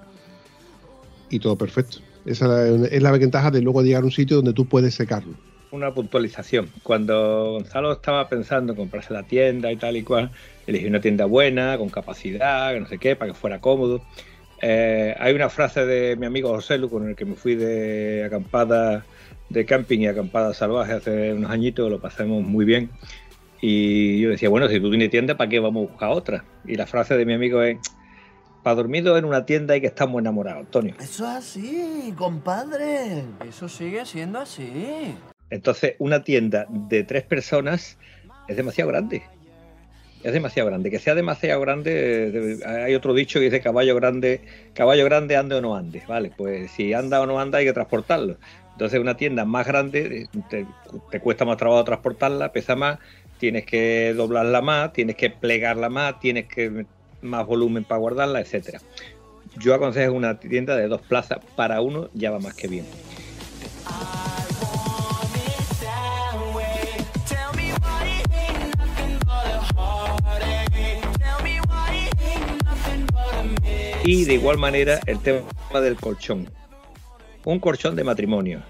[1.29, 1.97] Y todo perfecto.
[2.25, 5.33] Esa es la ventaja de luego llegar a un sitio donde tú puedes secarlo.
[5.71, 6.69] Una puntualización.
[6.83, 10.31] Cuando Gonzalo estaba pensando en comprarse la tienda y tal y cual,
[10.67, 14.01] elegí una tienda buena, con capacidad, que no sé qué, para que fuera cómodo.
[14.61, 18.23] Eh, hay una frase de mi amigo José Lu, con el que me fui de
[18.25, 19.05] acampada
[19.49, 22.89] de camping y acampada salvaje hace unos añitos, lo pasamos muy bien.
[23.61, 26.45] Y yo decía, bueno, si tú tienes tienda, ¿para qué vamos a buscar otra?
[26.65, 27.77] Y la frase de mi amigo es,
[28.63, 30.95] para dormido en una tienda hay que estar muy enamorado, Antonio.
[30.99, 33.23] Eso es así, compadre.
[33.47, 35.15] Eso sigue siendo así.
[35.49, 37.97] Entonces, una tienda de tres personas
[38.47, 39.23] es demasiado grande.
[40.23, 40.89] Es demasiado grande.
[40.89, 44.41] Que sea demasiado grande, hay otro dicho que dice caballo grande,
[44.73, 46.01] caballo grande ande o no ande.
[46.07, 48.37] Vale, pues si anda o no anda hay que transportarlo.
[48.71, 50.65] Entonces, una tienda más grande eh, te,
[51.11, 52.99] te cuesta más trabajo transportarla, pesa más,
[53.37, 56.85] tienes que doblarla más, tienes que plegarla más, tienes que
[57.21, 58.79] más volumen para guardarla, etcétera.
[59.57, 62.85] Yo aconsejo una tienda de dos plazas para uno ya va más que bien.
[74.03, 75.41] Y de igual manera el tema
[75.81, 76.49] del colchón.
[77.43, 78.61] Un colchón de matrimonio.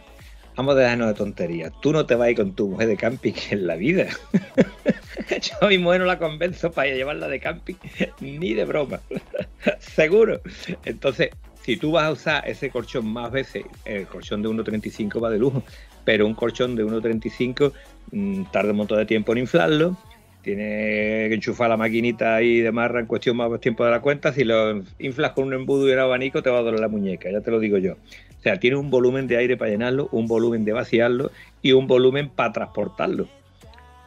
[0.55, 1.73] Vamos a dejarnos de tonterías.
[1.81, 4.07] Tú no te vas a ir con tu mujer de camping en la vida.
[5.29, 7.75] Yo a mi mujer no la convenzo para llevarla de camping,
[8.21, 9.01] ni de broma.
[9.79, 10.39] Seguro.
[10.85, 11.31] Entonces,
[11.63, 15.39] si tú vas a usar ese colchón más veces, el colchón de 1.35 va de
[15.39, 15.63] lujo,
[16.03, 17.73] pero un colchón de 1.35
[18.11, 19.97] mm, tarda un montón de tiempo en inflarlo,
[20.45, 24.31] tiene que enchufar la maquinita ahí de marra en cuestión más tiempo de la cuenta.
[24.31, 27.31] Si lo inflas con un embudo y un abanico, te va a doler la muñeca,
[27.31, 27.93] ya te lo digo yo.
[27.93, 31.31] O sea, tiene un volumen de aire para llenarlo, un volumen de vaciarlo
[31.63, 33.27] y un volumen para transportarlo.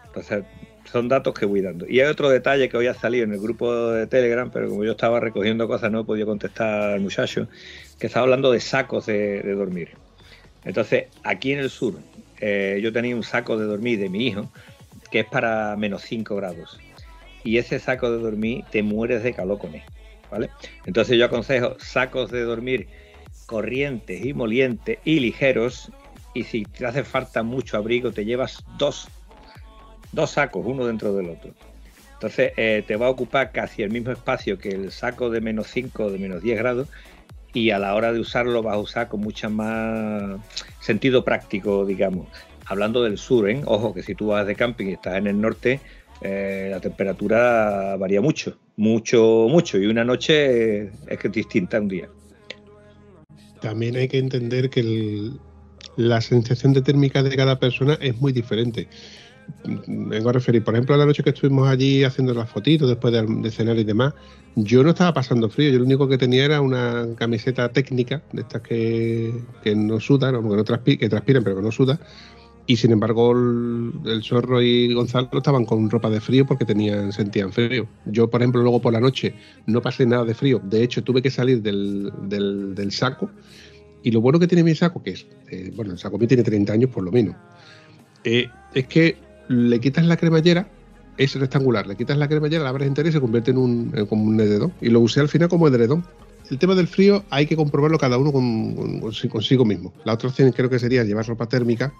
[0.06, 0.44] Entonces,
[0.84, 1.86] son datos que voy dando.
[1.88, 4.84] Y hay otro detalle que hoy ha salido en el grupo de Telegram, pero como
[4.84, 7.48] yo estaba recogiendo cosas, no he podido contestar al muchacho,
[7.98, 9.88] que estaba hablando de sacos de, dormir.
[10.64, 11.94] Entonces, aquí en el sur,
[12.40, 14.52] eh, yo tenía un saco de dormir de mi hijo,
[15.10, 16.78] que es para menos 5 grados.
[17.44, 19.82] Y ese saco de dormir te mueres de calor con él,
[20.30, 20.50] ¿vale?
[20.86, 22.88] Entonces yo aconsejo sacos de dormir
[23.46, 25.90] corrientes y molientes y ligeros.
[26.34, 29.08] Y si te hace falta mucho abrigo, te llevas dos,
[30.12, 31.52] dos sacos, uno dentro del otro.
[32.14, 35.68] Entonces eh, te va a ocupar casi el mismo espacio que el saco de menos
[35.68, 36.88] 5 o de menos 10 grados
[37.52, 40.40] y a la hora de usarlo vas a usar con mucha más
[40.80, 42.28] sentido práctico, digamos.
[42.68, 43.62] Hablando del sur, ¿eh?
[43.64, 45.80] ojo, que si tú vas de camping y estás en el norte,
[46.20, 51.80] eh, la temperatura varía mucho, mucho, mucho, y una noche es que es distinta a
[51.80, 52.08] un día.
[53.60, 55.40] También hay que entender que el-
[55.96, 58.88] la sensación de térmica de cada persona es muy diferente.
[59.66, 63.12] Vengo a referir, por ejemplo, a la noche que estuvimos allí haciendo las fotitos después
[63.14, 64.14] de, de cenar y demás,
[64.54, 68.42] yo no estaba pasando frío, yo lo único que tenía era una camiseta técnica, de
[68.42, 71.98] estas que, que no sudan, o que, no transpi- que transpiran, pero que no sudan,
[72.68, 77.12] y sin embargo el, el zorro y Gonzalo estaban con ropa de frío porque tenían
[77.12, 77.88] sentían frío.
[78.04, 79.34] Yo, por ejemplo, luego por la noche
[79.66, 83.30] no pasé nada de frío, de hecho tuve que salir del, del- saco
[84.02, 86.42] y lo bueno que tiene mi saco, que es, eh, bueno, el saco mío tiene
[86.44, 87.34] 30 años por lo menos,
[88.22, 89.16] eh, es que
[89.48, 90.68] le quitas la cremallera,
[91.16, 94.06] es rectangular, le quitas la cremallera, la abres entera y se convierte en un, en
[94.06, 94.72] como un edredón.
[94.80, 96.04] Y lo usé al final como edredón.
[96.50, 99.00] El tema del frío hay que comprobarlo cada uno con-
[99.30, 99.92] consigo mismo.
[100.04, 101.92] La otra opción creo que sería llevar ropa térmica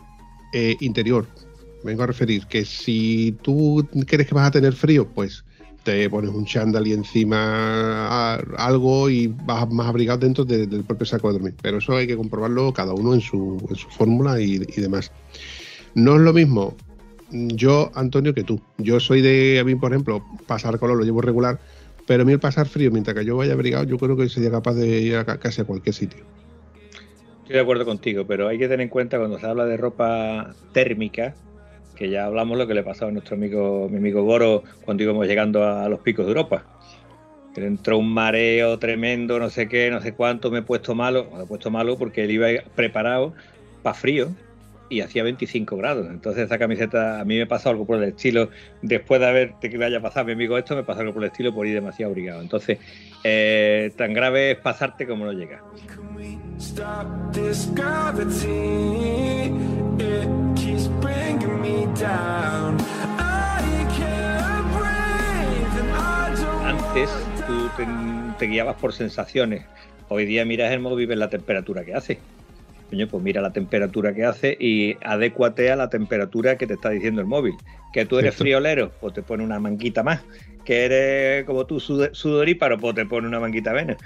[0.52, 1.26] eh, interior.
[1.82, 5.44] Vengo a referir que si tú crees que vas a tener frío, pues
[5.84, 11.06] te pones un chándal y encima algo y vas más abrigado dentro de- del propio
[11.06, 11.54] saco de dormir.
[11.62, 15.10] Pero eso hay que comprobarlo cada uno en su, en su fórmula y, demás.
[15.94, 16.76] No es lo mismo
[17.30, 18.60] yo, Antonio, que tú.
[18.78, 21.60] Yo soy de, a mí, por ejemplo, pasar color lo llevo regular,
[22.06, 24.50] pero a mí el pasar frío, mientras que yo vaya abrigado, yo creo que sería
[24.50, 26.24] capaz de ir a ca- casi a cualquier sitio.
[27.48, 30.54] Estoy de acuerdo contigo, pero hay que tener en cuenta cuando se habla de ropa
[30.72, 31.34] térmica,
[31.96, 35.26] que ya hablamos lo que le pasaba a nuestro amigo, mi amigo Goro cuando íbamos
[35.26, 36.66] llegando a los picos de Europa.
[37.56, 41.30] Le entró un mareo tremendo, no sé qué, no sé cuánto, me he puesto malo,
[41.34, 43.32] me he puesto malo porque él iba preparado
[43.82, 44.28] para frío
[44.90, 46.06] y hacía 25 grados.
[46.10, 48.50] Entonces esa camiseta, a mí me pasó algo por el estilo,
[48.82, 51.30] después de haberte que me haya pasado mi amigo esto, me pasó algo por el
[51.30, 52.42] estilo por ir demasiado abrigado.
[52.42, 52.78] Entonces,
[53.24, 55.62] eh, tan grave es pasarte como no llega.
[56.58, 59.52] Stop this gravity.
[60.00, 62.76] It keeps bringing me down.
[63.20, 67.10] I can't breathe and I don't Antes
[67.46, 67.86] tú te,
[68.38, 69.64] te guiabas por sensaciones.
[70.08, 72.18] Hoy día miras el móvil y ves la temperatura que hace.
[72.90, 76.90] Coño, pues mira la temperatura que hace y adécuate a la temperatura que te está
[76.90, 77.54] diciendo el móvil.
[77.92, 80.22] Que tú eres friolero, pues te pone una manguita más.
[80.64, 83.98] Que eres como tú sud- sudoríparo, pues te pone una manguita menos.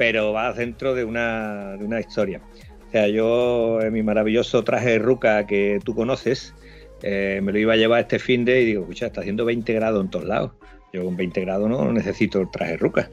[0.00, 2.40] Pero vas dentro de una, de una historia.
[2.88, 6.54] O sea, yo en mi maravilloso traje de ruca que tú conoces,
[7.02, 9.74] eh, me lo iba a llevar este fin de y digo, escucha, está haciendo 20
[9.74, 10.52] grados en todos lados.
[10.94, 13.10] Yo con 20 grados no necesito el traje ruca.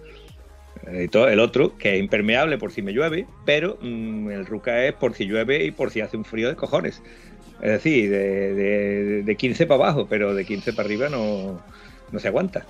[0.86, 4.94] Necesito el otro, que es impermeable por si me llueve, pero mm, el ruca es
[4.94, 7.04] por si llueve y por si hace un frío de cojones.
[7.62, 11.62] Es decir, de, de- de 15 para abajo, pero de 15 para arriba no,
[12.14, 12.66] no se aguanta.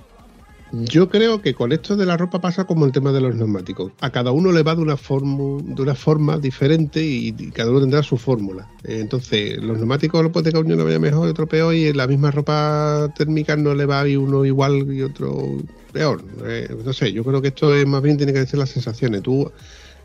[0.72, 3.92] Yo creo que con esto de la ropa pasa como el tema de los neumáticos.
[4.00, 7.80] A cada uno le va de una, formu- de una forma diferente y, cada uno
[7.80, 8.68] tendrá su fórmula.
[8.84, 11.74] Eh, Entonces, los neumáticos lo puede que a uno le vaya mejor y otro peor,
[11.74, 15.62] y en la misma ropa térmica no le va a ir uno igual y otro
[15.92, 16.22] peor.
[16.46, 19.22] Eh, no sé, yo creo que esto es más bien tiene que ser las sensaciones.
[19.22, 19.50] Tú,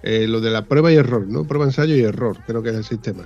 [0.01, 1.45] eh, lo de la prueba y error, ¿no?
[1.45, 3.25] Prueba, ensayo y error, creo que es el sistema.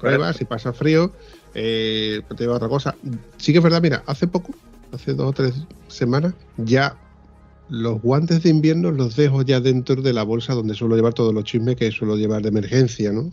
[0.00, 1.12] Pruebas, si pasa frío,
[1.54, 2.96] eh, te lleva otra cosa.
[3.38, 4.54] Sí que es verdad, mira, hace poco,
[4.92, 5.54] hace dos o tres
[5.88, 6.96] semanas, ya
[7.68, 11.32] los guantes de invierno los dejo ya dentro de la bolsa donde suelo llevar todos
[11.32, 13.32] los chismes que suelo llevar de emergencia, ¿no?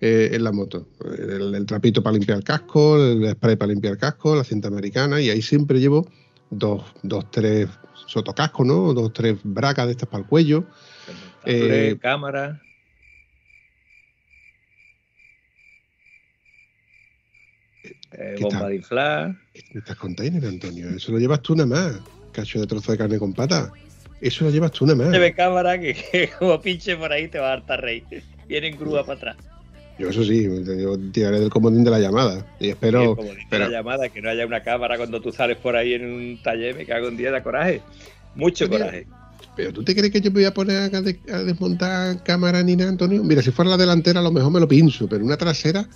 [0.00, 0.86] Eh, en la moto.
[1.18, 4.68] El, el trapito para limpiar el casco, el spray para limpiar el casco, la cinta
[4.68, 6.08] americana, y ahí siempre llevo
[6.48, 7.68] dos, dos tres
[8.06, 8.94] sotocascos, ¿no?
[8.94, 10.64] Dos, tres bracas de estas para el cuello.
[11.44, 12.60] Eh, cámara.
[18.12, 19.36] Eh, ¿qué bomba de inflar.
[19.74, 20.88] Estas containers, Antonio.
[20.90, 22.00] Eso lo llevas tú nada más.
[22.32, 23.72] Cacho de trozo de carne con pata.
[24.20, 25.10] Eso lo llevas tú nada más.
[25.12, 28.04] Lleve cámara que, que como pinche por ahí te va a hartar rey.
[28.48, 29.36] Vienen grúa para atrás.
[29.98, 32.46] Yo eso sí, yo tiraré del comodín de la llamada.
[32.58, 33.14] Y espero...
[33.16, 35.92] como dice pero- la llamada, que no haya una cámara cuando tú sales por ahí
[35.92, 37.82] en un taller, me cago en día de coraje.
[38.34, 39.06] Mucho coraje.
[39.56, 42.62] Pero tú te crees que yo me voy a poner a, de- a desmontar cámara
[42.62, 43.22] ni nada, Antonio?
[43.22, 45.86] Mira, si fuera la delantera a lo mejor me lo pinzo, pero una trasera...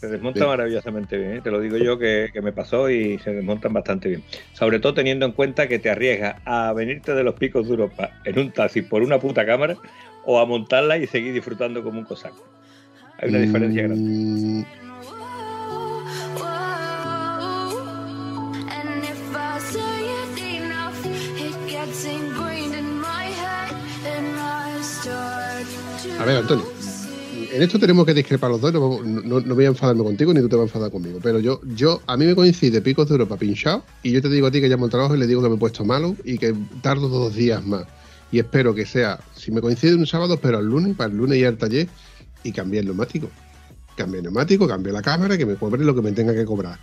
[0.00, 0.46] Se desmonta Sí.
[0.46, 1.40] maravillosamente bien, ¿eh?
[1.42, 4.22] te lo digo yo que, que me pasó y se desmontan bastante bien.
[4.52, 8.12] Sobre todo teniendo en cuenta que te arriesgas a venirte de los picos de Europa
[8.24, 9.76] en un taxi por una puta cámara
[10.24, 12.44] o a montarla y seguir disfrutando como un cosaco.
[13.20, 14.04] Hay una diferencia grande.
[14.04, 14.64] mm,
[26.20, 26.64] A ver, Antonio,
[27.52, 30.56] en esto tenemos que discrepar los dos, no, voy a enfadarme contigo ni tú te
[30.56, 33.84] vas a enfadar conmigo, pero yo, yo a mí me coincide Picos de Europa pinchado
[34.02, 35.54] y yo te digo a ti que llamo al trabajo y le digo que me
[35.56, 37.84] he puesto malo y que tardo dos días más.
[38.30, 41.38] Y espero que sea, si me coincide un sábado, pero el lunes, para el lunes
[41.38, 41.88] ir al taller
[42.42, 43.30] y cambiar el neumático.
[43.96, 46.78] Cambiar el neumático, cambiar la cámara, que me cobre lo que me tenga que cobrar.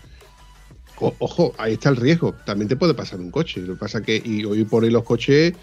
[1.00, 2.34] Ojo, ahí está el riesgo.
[2.46, 3.62] También te puede pasar un coche.
[3.62, 5.54] Lo que pasa que, y hoy por hoy los coches,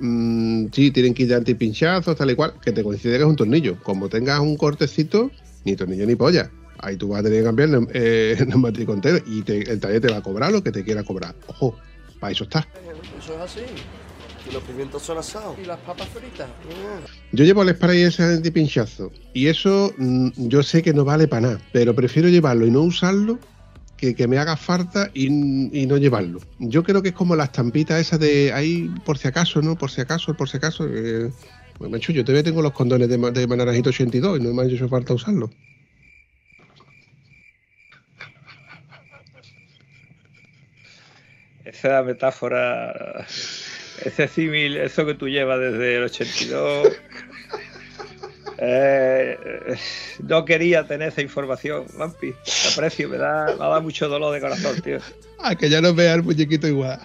[0.00, 3.28] mm, sí, tienen que ir de antipinchazos, tal y cual, que te coincide que es
[3.28, 3.78] un tornillo.
[3.82, 5.30] Como tengas un cortecito,
[5.64, 6.50] ni tornillo ni polla.
[6.78, 9.78] Ahí tú vas a tener que cambiar el eh, el neumático entero y te- el
[9.80, 11.34] taller te va a cobrar lo que te quiera cobrar.
[11.46, 11.76] Ojo,
[12.18, 12.66] para eso está.
[13.18, 13.60] Eso es así.
[14.48, 15.56] Y los pimientos son asados.
[15.62, 16.48] Y las papas fritas.
[17.32, 21.42] Yo llevo el spray ese antipinchazo y eso mm, yo sé que no vale para
[21.42, 23.38] nada, pero prefiero llevarlo y no usarlo
[24.00, 26.40] que que me haga falta y, y no llevarlo.
[26.58, 29.76] Yo creo que es como la estampita esa de ahí por si acaso, ¿no?
[29.76, 30.88] Por si acaso, por si acaso.
[30.88, 31.30] Eh,
[31.76, 34.66] pues, macho, yo todavía tengo los condones de, de Naranjito 82 y no me ha
[34.66, 35.50] hecho falta usarlo.
[41.64, 43.26] Esa metáfora,
[44.04, 46.88] ese símil, eso que tú llevas desde el 82.
[48.62, 49.38] eh,
[50.22, 52.32] no quería tener esa información, Vampi.
[52.32, 54.98] Te aprecio, me da, me da mucho dolor de corazón, tío.
[55.42, 57.00] Ah, que ya no vea el muñequito igual.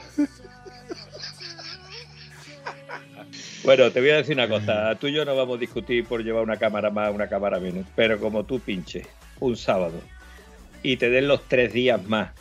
[3.64, 4.94] Bueno, te voy a decir una cosa.
[5.00, 7.86] Tú y yo no vamos a discutir por llevar una cámara más, una cámara menos.
[7.96, 9.08] Pero como tú pinches
[9.40, 10.02] un sábado
[10.84, 12.32] y te den los tres días más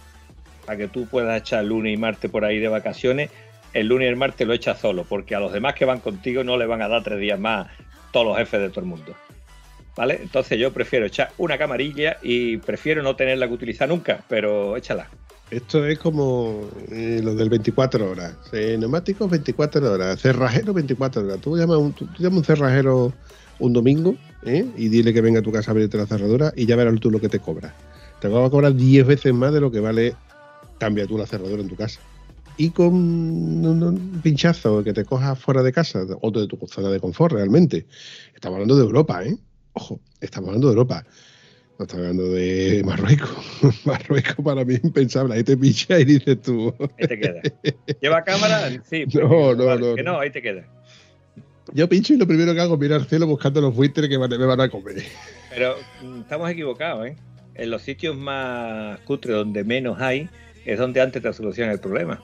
[0.67, 3.31] para que tú puedas echar lunes y martes por ahí de vacaciones,
[3.73, 6.43] el lunes y el martes lo echas solo, porque a los demás que van contigo
[6.43, 7.69] no le van a dar tres días más
[8.15, 9.13] todos los jefes de todo el mundo.
[9.97, 10.21] ¿Vale?
[10.23, 15.09] Entonces yo prefiero echar una camarilla y prefiero no tenerla que utilizar nunca, pero échala.
[15.51, 18.37] Esto es como eh, lo del 24 horas.
[18.53, 20.21] Eh, neumáticos 24 horas.
[20.21, 21.41] Cerrajero 24 horas.
[21.41, 23.13] Tú llamas un, cerrajero
[23.59, 24.65] un domingo ¿eh?
[24.77, 27.11] y dile que venga a tu casa a abrirte la cerradura y ya verás tú
[27.11, 27.75] lo que te cobra.
[28.21, 30.15] Te va a cobrar 10 veces más de lo que vale
[30.79, 32.01] cambia tú la cerradura en tu casa.
[32.57, 37.01] Y con un, pinchazo que te cojas fuera de casa o de tu zona de
[37.01, 37.87] confort realmente.
[38.35, 39.37] Estamos hablando de Europa, ¿eh?
[39.73, 41.05] Ojo, estamos hablando de Europa.
[41.79, 43.31] No estamos hablando de Marruecos.
[43.85, 45.35] Marruecos para mí es impensable.
[45.35, 46.73] Ahí te pincha y dices tú.
[47.01, 47.43] Ahí te queda.
[48.01, 48.71] ¿Lleva cámara?
[48.89, 49.05] Sí.
[49.15, 50.21] No, no, Vale, no, Que no.
[50.21, 50.65] ahí te queda.
[51.73, 54.17] Yo pincho y lo primero que hago es mirar al cielo buscando los buitres que
[54.19, 55.03] me van a comer.
[55.51, 57.17] Pero mm, estamos equivocados, ¿eh?
[57.55, 60.29] En los sitios más cutres donde menos hay
[60.65, 62.23] es donde antes te soluciona el problema.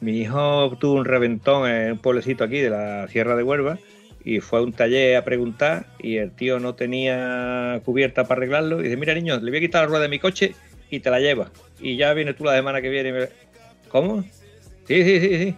[0.00, 3.78] Mi hijo tuvo un reventón en un pueblecito aquí de la Sierra de Huelva
[4.24, 8.80] y fue a un taller a preguntar y el tío no tenía cubierta para arreglarlo
[8.80, 10.54] y dice, mira niño, le voy a quitar la rueda de mi coche
[10.90, 11.50] y te la llevas.
[11.80, 13.08] Y ya viene tú la semana que viene.
[13.10, 13.28] y me-
[13.88, 14.22] ¿Cómo?
[14.86, 15.54] Sí, sí, sí, sí.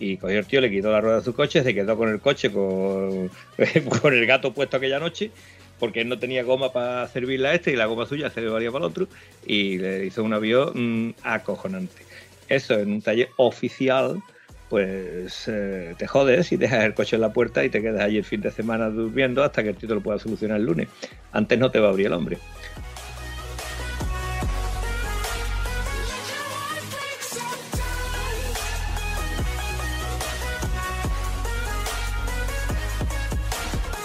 [0.00, 2.20] Y cogió el tío, le quitó la rueda de su coche, se quedó con el
[2.20, 3.30] coche con,
[4.00, 5.30] con el gato puesto aquella noche,
[5.78, 8.48] porque él no tenía goma para servirle a este y la goma suya se le
[8.48, 9.06] valía para el otro,
[9.46, 10.72] y le hizo un avión
[11.08, 12.02] mm, acojonante.
[12.48, 14.22] Eso en un taller oficial,
[14.68, 18.18] pues eh, te jodes y dejas el coche en la puerta y te quedas allí
[18.18, 20.88] el fin de semana durmiendo hasta que el tío te lo pueda solucionar el lunes.
[21.32, 22.38] Antes no te va a abrir el hombre.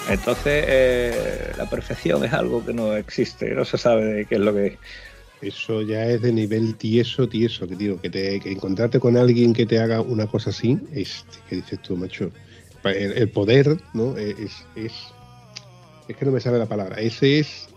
[0.09, 4.41] Entonces, eh, la perfección es algo que no existe, no se sabe de qué es
[4.41, 4.79] lo que.
[5.41, 9.53] Eso ya es de nivel tieso, tieso, que digo, que, te, que encontrarte con alguien
[9.53, 12.31] que te haga una cosa así, es que dices tú, macho,
[12.83, 14.17] el, el poder, ¿no?
[14.17, 14.93] Es, es,
[16.09, 17.69] es que no me sabe la palabra, ese es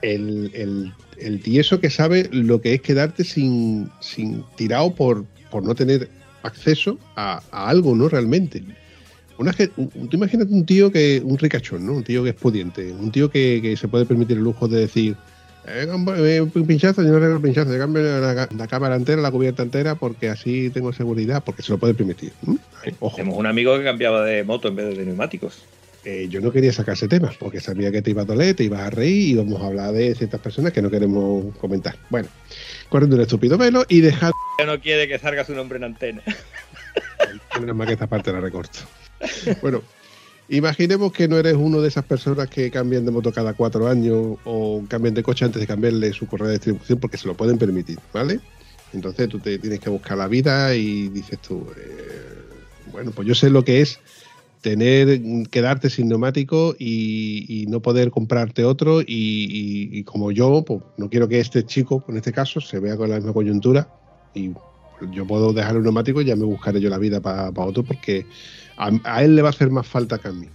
[0.00, 5.62] el, el, el tieso que sabe lo que es quedarte sin, sin tirado por, por
[5.62, 6.08] no tener
[6.42, 8.08] acceso a, algo, ¿no?
[8.08, 8.62] Realmente.
[9.38, 11.94] Una, tú imagínate un tío que, un ricachón, ¿no?
[11.94, 14.80] Un tío que es pudiente, un tío que, que se puede permitir el lujo de
[14.80, 15.16] decir,
[15.66, 15.86] eh,
[16.16, 19.94] eh, pinchazo, yo no el pinchazo, yo cambio la, la cámara entera, la cubierta entera,
[19.94, 22.32] porque así tengo seguridad, porque se lo puede permitir.
[22.84, 25.62] Ay, Ojo, Tenemos un amigo que cambiaba de moto en vez de neumáticos.
[26.04, 28.64] eh, yo no quería sacar ese tema, porque sabía que te iba a doler, te
[28.64, 31.94] ibas a reír y íbamos a hablar de ciertas personas que no queremos comentar.
[32.08, 32.28] Bueno,
[32.88, 36.22] corriendo un estúpido velo y dejad Ya no quiere que salga su nombre en antena.
[37.60, 38.78] Menos mal que esta parte la recorto.
[39.60, 39.82] Bueno,
[40.50, 44.36] imaginemos que no eres uno de esas personas que cambian de moto cada cuatro años
[44.44, 47.58] o cambian de coche antes de cambiarle su correa de distribución porque se lo pueden
[47.58, 48.40] permitir, ¿vale?
[48.92, 53.34] Entonces tú te tienes que buscar la vida y dices tú, eh, bueno, pues yo
[53.34, 54.00] sé lo que es
[54.60, 61.28] tener quedarte sin neumático y, no poder comprarte otro y, como yo, pues no quiero
[61.28, 63.88] que este chico, en este caso, se vea con la misma coyuntura
[64.34, 64.50] y
[65.12, 68.26] yo puedo dejar un neumático y ya me buscaré yo la vida para otro porque
[68.80, 70.48] a, él le va a hacer más falta que a mí.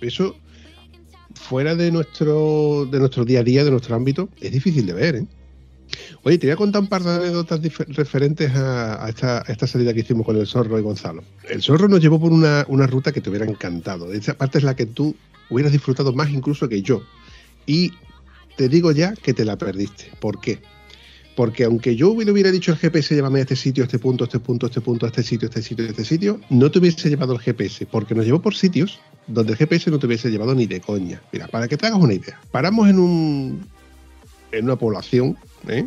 [0.00, 0.36] Eso,
[1.34, 5.16] fuera de nuestro, de nuestro día a día, de nuestro ámbito, es difícil de ver.
[5.16, 5.26] ¿eh?
[6.22, 9.66] Oye, te voy a contar un par de anécdotas referentes a, a esta, a esta
[9.66, 11.22] salida que hicimos con el Zorro y Gonzalo.
[11.48, 14.12] El Zorro nos llevó por una, una ruta que te hubiera encantado.
[14.12, 15.14] Esa parte es la que tú
[15.48, 17.02] hubieras disfrutado más incluso que yo.
[17.64, 17.92] Y
[18.56, 20.10] te digo ya que te la perdiste.
[20.20, 20.60] ¿Por qué?
[21.36, 24.26] Porque aunque yo hubiera, dicho el GPS, llévame a este sitio, a este punto, a
[24.26, 26.70] este punto, a este punto, a este sitio, a este sitio, a este sitio, no
[26.70, 30.06] te hubiese llevado el GPS, porque nos llevó por sitios donde el GPS no te
[30.06, 31.20] hubiese llevado ni de coña.
[31.32, 33.66] Mira, para que te hagas una idea, paramos en un
[34.52, 35.36] en una población,
[35.68, 35.86] ¿eh?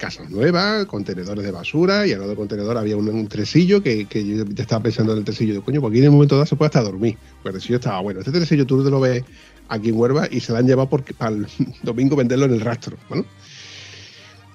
[0.00, 4.44] casas nuevas, contenedores de basura, y al lado del contenedor había un, tresillo que, yo
[4.56, 6.68] estaba pensando en el tresillo de coño, porque aquí en el momento dado se puede
[6.68, 7.16] hasta dormir.
[7.42, 8.20] Pero el tresillo estaba bueno.
[8.20, 9.22] Este tresillo tú te lo ves
[9.68, 11.46] aquí en Huerva y se lo han llevado porque, para el
[11.82, 12.96] domingo venderlo en el rastro.
[13.10, 13.24] ¿no?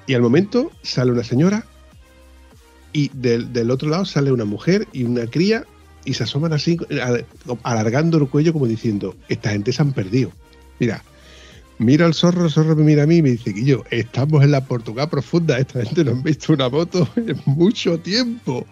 [0.08, 1.66] Y al momento sale una señora
[2.93, 5.66] y del, del otro lado sale una mujer y una cría
[6.06, 7.26] y se asoman así, al-
[7.64, 10.32] alargando el cuello como diciendo, esta gente se han perdido.
[10.80, 11.03] Mira,
[11.80, 14.51] mira al zorro, el zorro me mira a mí y me dice, Guillo, estamos en
[14.51, 18.66] la Portugal profunda, esta gente no han visto una moto en mucho tiempo.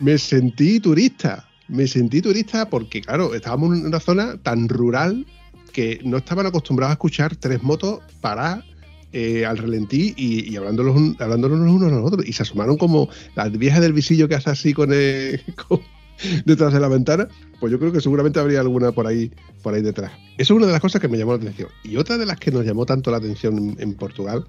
[0.00, 5.24] Me sentí turista, me sentí turista porque, claro, estábamos en una zona tan rural
[5.72, 8.64] que no estaban acostumbrados a escuchar tres motos parar
[9.12, 12.26] eh, al relentí y, y hablándolos, un- unos a los otros.
[12.26, 15.40] Y se asomaron como las viejas del visillo que hace así con, el-
[16.44, 17.28] detrás de la ventana.
[17.60, 19.30] Pues yo creo que seguramente habría alguna por ahí,
[19.62, 20.12] por ahí detrás.
[20.38, 21.68] Eso es una de las cosas que me llamó la atención.
[21.84, 24.44] Y otra de las que nos llamó tanto la atención en, Portugal,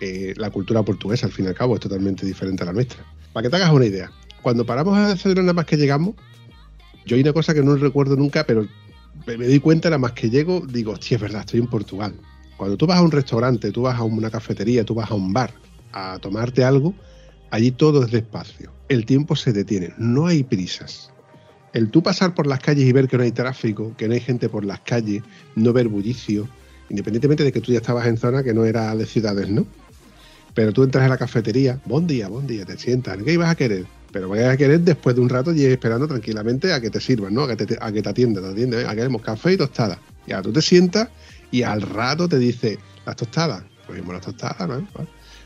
[0.00, 3.04] eh, la cultura portuguesa, al fin y al cabo, es totalmente diferente a la nuestra.
[3.32, 4.10] Para que te hagas una idea,
[4.42, 6.14] cuando paramos a desayunar nada más que llegamos,
[7.06, 8.68] yo hay una cosa que no recuerdo nunca, pero
[9.26, 12.14] me, me di cuenta nada más que llego, digo, hostia, es verdad, estoy en Portugal.
[12.56, 15.32] Cuando tú vas a un restaurante, tú vas a una cafetería, tú vas a un
[15.32, 15.52] bar
[15.92, 16.94] a tomarte algo,
[17.50, 18.72] allí todo es despacio.
[18.88, 21.10] El tiempo se detiene, no hay prisas.
[21.72, 24.20] El tú pasar por las calles y ver que no hay tráfico, que no hay
[24.20, 25.22] gente por las calles,
[25.54, 26.48] no ver bullicio,
[26.90, 29.66] independientemente de que tú ya estabas en zona que no era de ciudades, ¿no?
[30.54, 33.54] Pero tú entras a la cafetería, buen día, buen día, te sientas, ¿qué ibas a
[33.54, 33.86] querer?
[34.12, 37.32] Pero vas a querer después de un rato y esperando tranquilamente a que te sirvan,
[37.32, 37.44] ¿no?
[37.44, 39.98] A que te, a que te atiendan, te atienden, a queremos café y tostada.
[40.26, 41.08] Y ahora tú te sientas
[41.52, 44.84] y al rato te dice, las tostadas, pues vimos las tostadas, ¿no?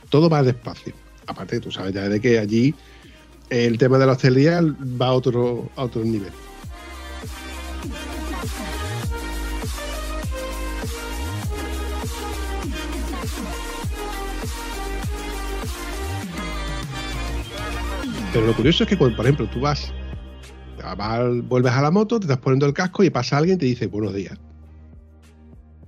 [0.09, 0.95] Todo va despacio.
[1.27, 2.75] Aparte, tú sabes ya de que allí
[3.51, 6.33] el tema de la hostelería va a otro, a otro nivel.
[18.33, 19.93] Pero lo curioso es que, cuando, por ejemplo, tú vas,
[21.45, 23.87] vuelves a la moto, te estás poniendo el casco y pasa alguien y te dice
[23.87, 24.39] buenos días.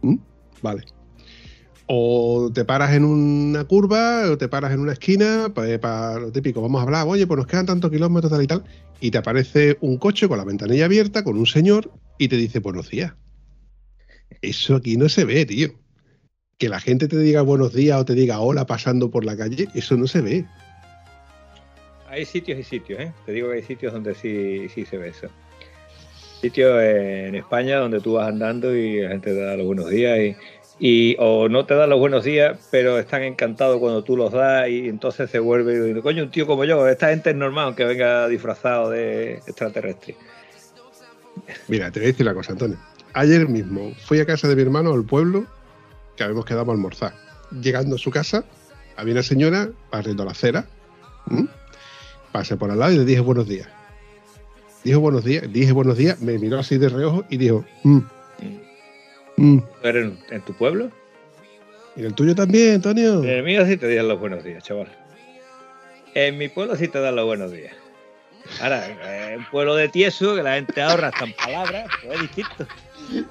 [0.02, 0.16] ¿Mm?
[0.62, 0.84] Vale.
[1.86, 6.32] O te paras en una curva, o te paras en una esquina, pues, para lo
[6.32, 8.64] típico, vamos a hablar, oye, pues nos quedan tantos kilómetros tal y tal,
[9.00, 12.58] y te aparece un coche con la ventanilla abierta, con un señor, y te dice
[12.58, 13.14] buenos días.
[14.42, 15.70] Eso aquí no se ve, tío.
[16.58, 19.68] Que la gente te diga buenos días o te diga hola pasando por la calle,
[19.74, 20.44] eso no se ve.
[22.08, 23.12] Hay sitios y sitios, ¿eh?
[23.26, 25.28] Te digo que hay sitios donde sí, sí se ve eso.
[26.40, 30.36] Sitios en España donde tú vas andando y la gente te da los buenos días
[30.80, 34.68] y, o no te da los buenos días, pero están encantados cuando tú los das
[34.68, 37.66] y entonces se vuelve y dice, coño, un tío como yo, esta gente es normal
[37.66, 40.16] aunque venga disfrazado de extraterrestre.
[41.66, 42.78] Mira, te voy a decir una cosa, Antonio.
[43.14, 45.46] Ayer mismo fui a casa de mi hermano al pueblo
[46.16, 47.14] que habíamos quedado a almorzar.
[47.50, 48.44] Llegando a su casa,
[48.96, 50.66] había una señora barriendo la acera.
[51.30, 51.48] ¿m?
[52.30, 53.68] Pasé por al lado y le dije buenos días.
[54.84, 57.98] Dijo buenos días, dije buenos días, me miró así de reojo y dijo, "Mm,
[59.36, 59.58] mm".
[59.60, 60.90] ¿Tú eres en, en tu pueblo?
[61.96, 63.22] ¿Y el tuyo también, Antonio?
[63.24, 64.86] En el mío sí te dan los buenos días, chaval.
[66.14, 67.74] En mi pueblo sí te dan los buenos días.
[68.62, 72.20] Ahora, eh, un pueblo de tieso, que la gente ahorra hasta en palabras, pues es
[72.22, 72.66] distinto.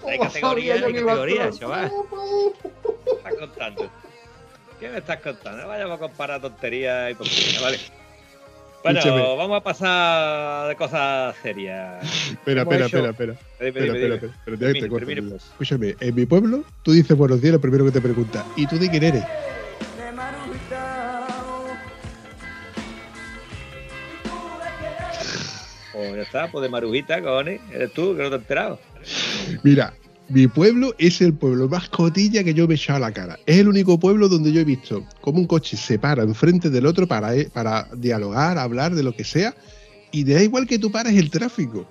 [0.08, 1.92] Hay categorías, hay categorías, chaval.
[3.06, 3.90] ¿Qué estás contando?
[4.80, 5.68] ¿Qué me estás contando?
[5.68, 7.78] Vayamos a comparar tonterías y porquerías, ¿vale?
[8.84, 9.22] Bueno, Escúchame.
[9.22, 12.04] vamos a pasar de cosas serias.
[12.32, 13.34] Espera, espera, espera, espera.
[13.60, 15.44] Espera, espera, Termine, te corto, pues.
[15.46, 18.78] Escúchame, en mi pueblo tú dices buenos días, lo primero que te pregunta, ¿y tú
[18.78, 19.24] de quién eres?
[25.92, 27.60] Pues ya está, pues de marujita, cojones.
[27.72, 28.80] Eres tú, que no te has enterado.
[29.64, 29.94] Mira,
[30.30, 33.40] mi pueblo es el pueblo más cotilla que yo me he echado a la cara.
[33.46, 36.86] Es el único pueblo donde yo he visto cómo un coche se para enfrente del
[36.86, 39.56] otro para, eh, para dialogar, hablar de lo que sea,
[40.12, 41.88] y da igual que tú pares el tráfico.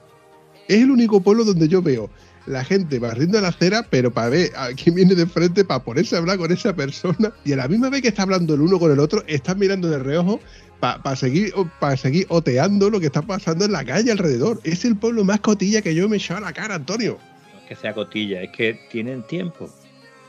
[0.68, 2.10] Es el único pueblo donde yo veo
[2.46, 6.14] la gente barriendo la acera, pero para ver a quién viene de frente, para ponerse
[6.14, 8.78] a hablar con esa persona, y a la misma vez que está hablando el uno
[8.78, 10.40] con el otro, están mirando de reojo
[10.78, 14.60] para seguir, para seguir oteando lo que está pasando en la calle alrededor.
[14.62, 17.18] Es el pueblo más cotilla que yo me he echado a la cara, Antonio.
[17.66, 19.68] No que sea cotilla, es que tienen tiempo.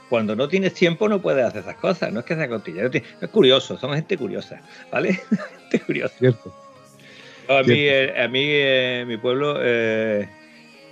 [0.10, 3.30] Cuando no tienes tiempo no puedes hacer esas cosas, no es que sea cotillero, es
[3.30, 4.60] curioso, son gente curiosa,
[4.92, 5.14] ¿vale?
[5.70, 6.16] gente curiosa.
[6.18, 6.52] Cierto.
[7.48, 10.28] A mí, eh, a mí eh, mi pueblo, eh,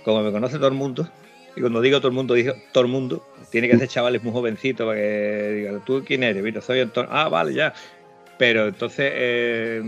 [0.04, 1.08] como me conoce todo el mundo,
[1.56, 4.32] y cuando digo todo el mundo, digo todo el mundo, tiene que ser chavales muy
[4.32, 6.44] jovencitos para que digan, ¿tú quién eres?
[6.44, 7.10] Mira, soy Antonio.
[7.12, 7.74] Ah, vale, ya.
[8.38, 9.82] Pero entonces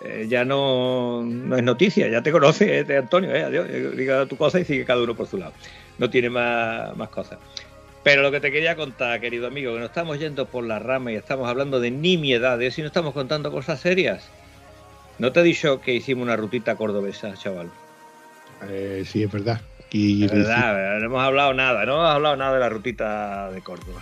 [0.00, 3.90] eh, eh, ya no, no es noticia, ya te conoce este Antonio, eh, adiós, eh,
[3.96, 5.52] diga tu cosa y sigue cada uno por su lado.
[5.98, 7.38] No tiene más, más cosas.
[8.02, 11.12] Pero lo que te quería contar, querido amigo, que nos estamos yendo por la rama
[11.12, 14.28] y estamos hablando de nimiedades y no estamos contando cosas serias.
[15.18, 17.70] ¿No te he dicho que hicimos una rutita cordobesa, chaval?
[18.68, 19.60] Eh, sí, es verdad.
[19.90, 23.62] Y, Es verdad, no hemos hablado nada, no hemos hablado nada de la rutita de
[23.62, 24.00] Córdoba.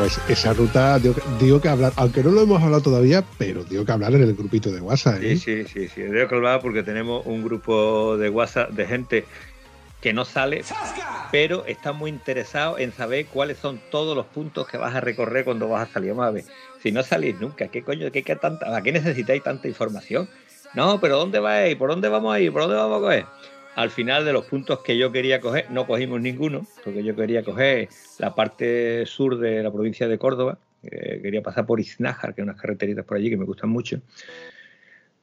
[0.00, 3.64] Pues esa ruta, digo, que- digo que hablar, aunque no lo hemos hablado todavía, pero
[3.64, 5.22] digo que hablar en el grupito de WhatsApp.
[5.22, 5.36] ¿eh?
[5.36, 6.00] Sí, sí, sí, sí.
[6.00, 9.24] Debo que hablar porque tenemos un grupo de WhatsApp de gente
[10.00, 10.64] que no sale,
[11.30, 15.44] pero está muy interesado en saber cuáles son todos los puntos que vas a recorrer
[15.44, 16.12] cuando vas a salir.
[16.12, 16.44] Vamos a ver,
[16.82, 20.30] si no salís nunca, ¿qué coño, qué, qué tanta, ¿a qué necesitáis tanta información?
[20.72, 21.76] No, pero ¿dónde vais?
[21.76, 22.50] ¿Por dónde vamos a ir?
[22.50, 23.26] ¿Por dónde vamos a coger?
[23.80, 27.42] Al final de los puntos que yo quería coger, no cogimos ninguno, porque yo quería
[27.42, 32.42] coger la parte sur de la provincia de Córdoba, eh, quería pasar por Iznájar, que
[32.42, 34.02] hay unas carreteritas por allí que me gustan mucho.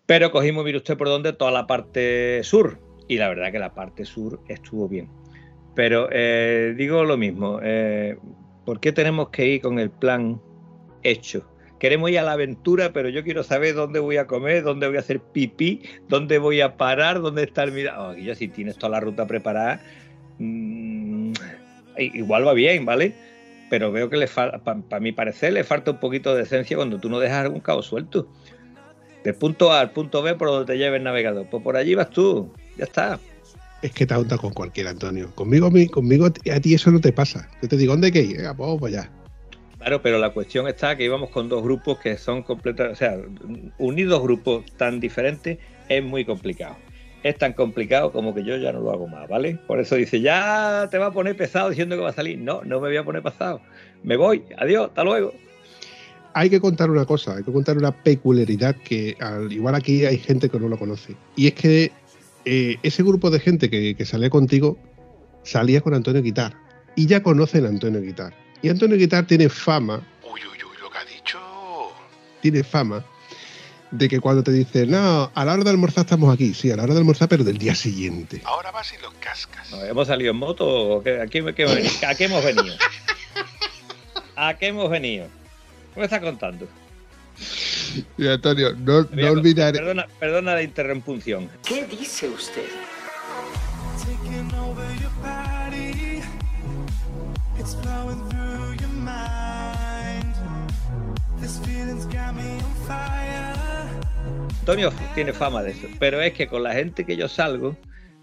[0.07, 2.79] Pero cogimos, mire usted por dónde, toda la parte sur.
[3.07, 5.07] Y la verdad que la parte sur estuvo bien.
[5.75, 8.17] Pero eh, digo lo mismo, eh,
[8.65, 10.41] ¿por qué tenemos que ir con el plan
[11.03, 11.47] hecho?
[11.79, 14.97] Queremos ir a la aventura, pero yo quiero saber dónde voy a comer, dónde voy
[14.97, 18.01] a hacer pipí, dónde voy a parar, dónde está el mira.
[18.01, 19.81] Oh, ya si tienes toda la ruta preparada,
[20.39, 21.33] mm,
[21.97, 23.13] igual va bien, ¿vale?
[23.69, 26.99] Pero veo que le falta, para mi parecer, le falta un poquito de esencia cuando
[26.99, 28.27] tú no dejas algún cabo suelto.
[29.23, 31.47] Del punto A al punto B por donde te lleve el navegador.
[31.49, 33.19] Pues por allí vas tú, ya está.
[33.81, 35.29] Es que te juntas con cualquiera, Antonio.
[35.35, 37.47] Conmigo, conmigo a ti- eso no te pasa.
[37.61, 38.37] Yo te digo, ¿dónde hay que ir?
[38.37, 39.11] Venga, pues allá.
[39.87, 43.17] Claro, pero la cuestión está que íbamos con dos grupos que son completos, o sea,
[43.77, 46.75] unir dos grupos tan diferentes es muy complicado.
[47.23, 49.57] Es tan complicado como que yo ya no lo hago más, ¿vale?
[49.65, 52.37] Por eso dice, ya te va a poner pesado diciendo que va a salir.
[52.37, 53.61] No, no me voy a poner pesado.
[54.03, 55.33] Me voy, adiós, hasta luego.
[56.33, 60.17] Hay que contar una cosa, hay que contar una peculiaridad que al igual aquí hay
[60.17, 61.15] gente que no lo conoce.
[61.37, 61.93] Y es que
[62.43, 64.77] eh, ese grupo de gente que, que salía contigo
[65.43, 66.57] salía con Antonio Guitar.
[66.97, 68.33] Y ya conocen a Antonio Guitar.
[68.61, 70.01] Y Antonio Guitar tiene fama.
[70.23, 71.39] Uy, uy, uy, lo que ha dicho.
[72.41, 73.05] Tiene fama
[73.91, 76.53] de que cuando te dice, no, a la hora de almorzar estamos aquí.
[76.53, 78.41] Sí, a la hora de almorzar, pero del día siguiente.
[78.43, 79.71] Ahora vas y los cascas.
[79.71, 81.21] No, ¿Hemos salido en moto qué?
[81.21, 81.93] ¿A qué, qué hemos venido?
[82.07, 82.75] ¿A qué hemos venido?
[84.35, 85.27] ¿A qué hemos venido?
[85.93, 86.67] ¿Qué me estás contando?
[88.17, 89.79] Y Antonio, no, no olvidaré.
[89.79, 91.49] Perdona, perdona la interrumpunción.
[91.65, 92.67] ¿Qué dice usted?
[93.99, 96.21] Taking over your body.
[97.59, 98.36] It's flowing through
[104.59, 107.77] Antonio tiene fama de eso, pero es que con la gente que yo salgo,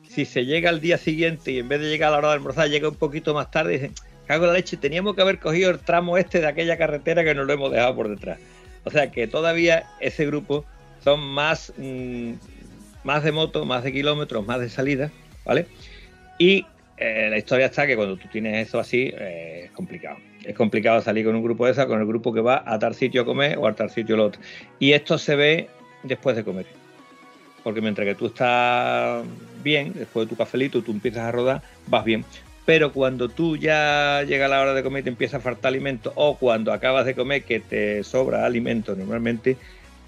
[0.07, 2.35] si se llega al día siguiente y en vez de llegar a la hora de
[2.35, 3.93] almorzar llega un poquito más tarde, dicen,
[4.27, 7.35] cago en la leche, teníamos que haber cogido el tramo este de aquella carretera que
[7.35, 8.39] nos lo hemos dejado por detrás.
[8.85, 10.67] O sea que todavía ese grupo
[11.03, 12.33] son más, mm,
[13.05, 15.11] más de moto, más de kilómetros, más de salida,
[15.47, 15.67] ¿vale?
[16.39, 16.67] Y
[16.99, 20.19] eh, la historia está que cuando tú tienes eso así, eh, es complicado.
[20.45, 22.95] Es complicado salir con un grupo de esa, con el grupo que va a tal
[22.95, 24.41] sitio a comer o a tal sitio al otro.
[24.79, 25.69] Y esto se ve
[26.03, 26.67] después de comer.
[27.63, 29.25] Porque mientras que tú estás
[29.63, 32.25] bien, después de tu cafelito, tú empiezas a rodar, vas bien.
[32.67, 36.13] Pero cuando tú ya llega la hora de comer y te empieza a faltar alimento,
[36.15, 39.57] o cuando acabas de comer que te sobra alimento normalmente,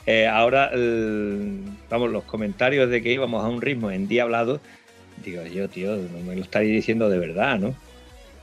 [0.07, 4.61] eh, ahora, el- vamos, los comentarios de que íbamos a un ritmo endiablado,
[5.25, 7.75] digo yo, tío, no me lo estáis diciendo de verdad, ¿no?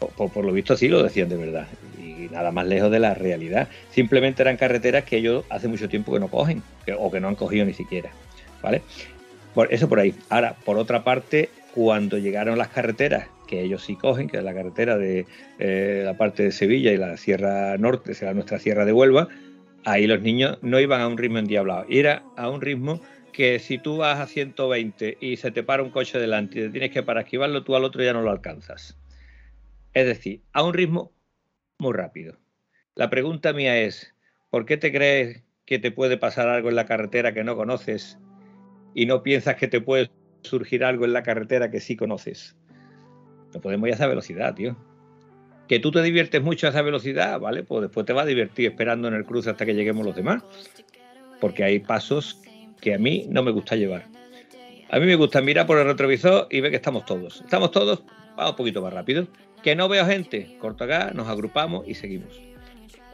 [0.07, 1.67] Por, lo visto sí lo decían de verdad.
[1.99, 3.67] Y nada más lejos de la realidad.
[3.91, 6.61] Simplemente eran carreteras que ellos hace mucho tiempo que no cogen,
[6.97, 8.11] o que no han cogido ni siquiera.
[8.61, 8.81] ¿Vale?
[9.53, 10.15] Por, eso por ahí.
[10.29, 14.53] Ahora, por otra parte, cuando llegaron las carreteras, que ellos sí cogen, que es la
[14.53, 15.25] carretera de
[15.59, 19.27] eh, la parte de Sevilla y la Sierra Norte, será nuestra Sierra de Huelva,
[19.85, 23.01] ahí los niños no iban a un ritmo endiablado, era a un ritmo
[23.31, 26.69] que si tú vas a 120 y se te para un coche delante y te
[26.69, 28.95] tienes que para esquivarlo, tú al otro ya no lo alcanzas.
[29.93, 31.11] Es decir, a un ritmo
[31.77, 32.37] muy rápido.
[32.95, 34.13] La pregunta mía es,
[34.49, 38.17] ¿por qué te crees que te puede pasar algo en la carretera que no conoces
[38.95, 40.09] y no piensas que te puede
[40.41, 42.55] surgir algo en la carretera que sí conoces?
[43.53, 44.75] No podemos ir a esa velocidad, tío.
[45.67, 47.63] Que tú te diviertes mucho a esa velocidad, ¿vale?
[47.63, 50.43] Pues después te vas a divertir esperando en el cruce hasta que lleguemos los demás.
[51.39, 52.41] Porque hay pasos
[52.81, 54.05] que a mí no me gusta llevar.
[54.89, 57.41] A mí me gusta mirar por el retrovisor y ver que estamos todos.
[57.41, 58.03] Estamos todos,
[58.35, 59.27] vamos un poquito más rápido.
[59.63, 62.33] Que no veo gente, corto acá, nos agrupamos y seguimos.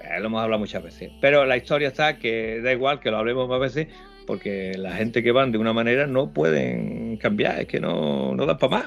[0.01, 1.11] Eh, lo hemos hablado muchas veces.
[1.21, 3.87] Pero la historia está que da igual que lo hablemos más veces,
[4.25, 8.45] porque la gente que van de una manera no pueden cambiar, es que no, no
[8.47, 8.85] dan para más.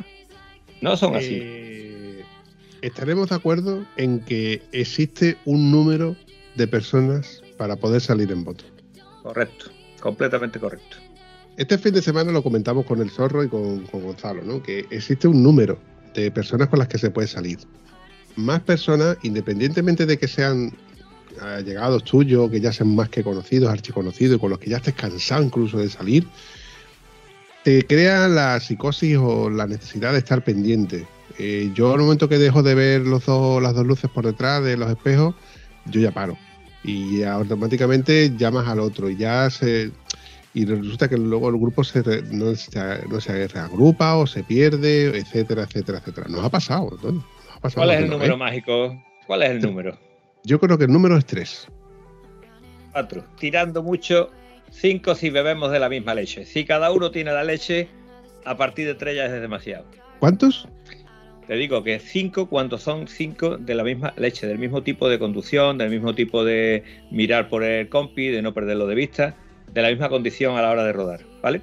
[0.81, 1.39] No son así.
[1.41, 2.25] Eh,
[2.83, 6.17] estaremos de acuerdo en que existe un número
[6.57, 8.65] de personas para poder salir en moto.
[9.23, 9.67] Correcto,
[10.01, 10.97] completamente correcto.
[11.57, 14.63] Este fin de semana lo comentamos con el Zorro y con, con Gonzalo, ¿no?
[14.63, 15.79] Que existe un número
[16.15, 17.59] de personas con las que se puede salir.
[18.37, 20.73] Más personas, independientemente de que sean
[21.41, 25.43] allegados tuyos, que ya sean más que conocidos, archiconocidos, con los que ya estés cansado
[25.43, 26.27] incluso de salir,
[27.63, 31.07] te crea la psicosis o la necesidad de estar pendiente.
[31.39, 34.63] Eh, yo al momento que dejo de ver los dos, las dos luces por detrás
[34.65, 35.35] de los espejos,
[35.87, 36.37] yo ya paro.
[36.85, 39.93] Y automáticamente llamas al otro y ya se...
[40.55, 42.79] Y resulta que luego el grupo se re- no, se,
[43.09, 46.27] no se reagrupa o se pierde, etcétera, etcétera, etcétera.
[46.29, 47.25] Nos ha pasado, Antonio.
[47.47, 48.39] Nos ha pasado ¿Cuál es el número vez.
[48.39, 49.03] mágico?
[49.27, 49.99] ¿Cuál es el número?
[50.45, 51.69] Yo creo que el número es 3.
[52.93, 53.25] Cuatro.
[53.39, 54.31] Tirando mucho,
[54.71, 56.45] cinco si bebemos de la misma leche.
[56.45, 57.89] Si cada uno tiene la leche,
[58.45, 59.87] a partir de tres ya es demasiado.
[60.19, 60.69] ¿Cuántos?
[61.47, 65.19] Te digo que cinco cuando son cinco de la misma leche, del mismo tipo de
[65.19, 69.35] conducción, del mismo tipo de mirar por el compi, de no perderlo de vista,
[69.73, 71.63] de la misma condición a la hora de rodar, ¿vale?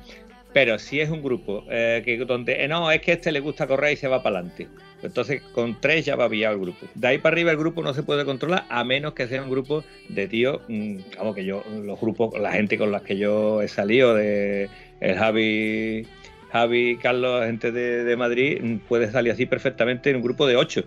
[0.53, 3.68] Pero si es un grupo eh, que donde eh, no, es que este le gusta
[3.68, 4.68] correr y se va para adelante.
[5.03, 6.88] Entonces con tres ya va pillado el grupo.
[6.95, 9.49] De ahí para arriba el grupo no se puede controlar a menos que sea un
[9.49, 13.62] grupo de tíos, mm, vamos que yo, los grupos, la gente con las que yo
[13.62, 16.07] he salido, de el Javi,
[16.51, 20.55] Javi, Carlos, gente de, de Madrid, mm, puede salir así perfectamente en un grupo de
[20.55, 20.84] ocho.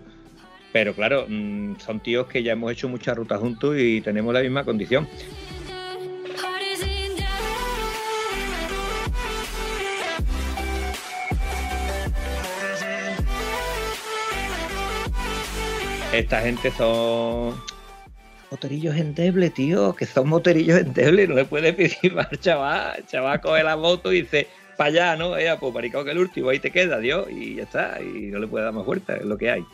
[0.73, 4.41] Pero claro, mm, son tíos que ya hemos hecho muchas rutas juntos y tenemos la
[4.41, 5.07] misma condición.
[16.13, 17.55] Esta gente son
[18.51, 23.03] motorillos endebles, tío, que son motorillos endebles, no le puedes pedir más, chaval.
[23.07, 24.45] Chaval coge la moto y dice,
[24.77, 25.35] para allá, ¿no?
[25.35, 28.37] Ella, pues maricón que el último, ahí te queda, Dios, y ya está, y no
[28.37, 29.65] le puede dar más vuelta, es lo que hay.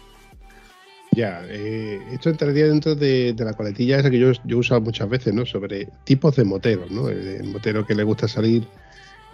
[1.11, 4.79] Ya, eh, esto entraría dentro de, de la coletilla esa que yo, yo he usado
[4.79, 5.45] muchas veces, ¿no?
[5.45, 7.09] Sobre tipos de moteros, ¿no?
[7.09, 8.63] El, el motero que le gusta salir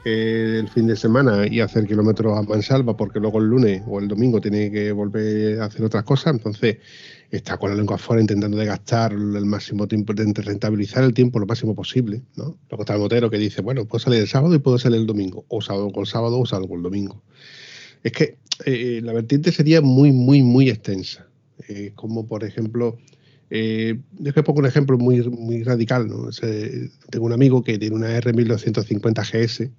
[0.06, 4.00] eh, el fin de semana y hacer kilómetros a mansalva porque luego el lunes o
[4.00, 6.78] el domingo tiene que volver a hacer otras cosas, entonces
[7.32, 11.40] está con la lengua afuera intentando de gastar el máximo tiempo, de rentabilizar el tiempo
[11.40, 12.56] lo máximo posible, ¿no?
[12.70, 15.08] Luego está el motero que dice, bueno, puedo salir el sábado y puedo salir el
[15.08, 17.24] domingo, o sábado con sábado o sábado con domingo.
[18.04, 21.28] Es que eh, la vertiente sería muy, muy, muy extensa.
[21.68, 22.98] Eh, como por ejemplo,
[23.50, 26.08] eh, yo que pongo un ejemplo muy, muy radical.
[26.08, 26.30] ¿no?
[27.10, 29.72] Tengo un amigo que tiene una R1250 GS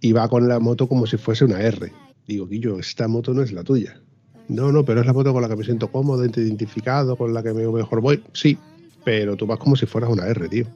[0.00, 1.92] y va con la moto como si fuese una R.
[2.26, 4.00] Digo, Guillo, esta moto no es la tuya.
[4.48, 7.42] No, no, pero es la moto con la que me siento cómodo, identificado, con la
[7.42, 8.22] que me mejor voy.
[8.32, 8.58] Sí,
[9.04, 10.66] pero tú vas como si fueras una R, tío.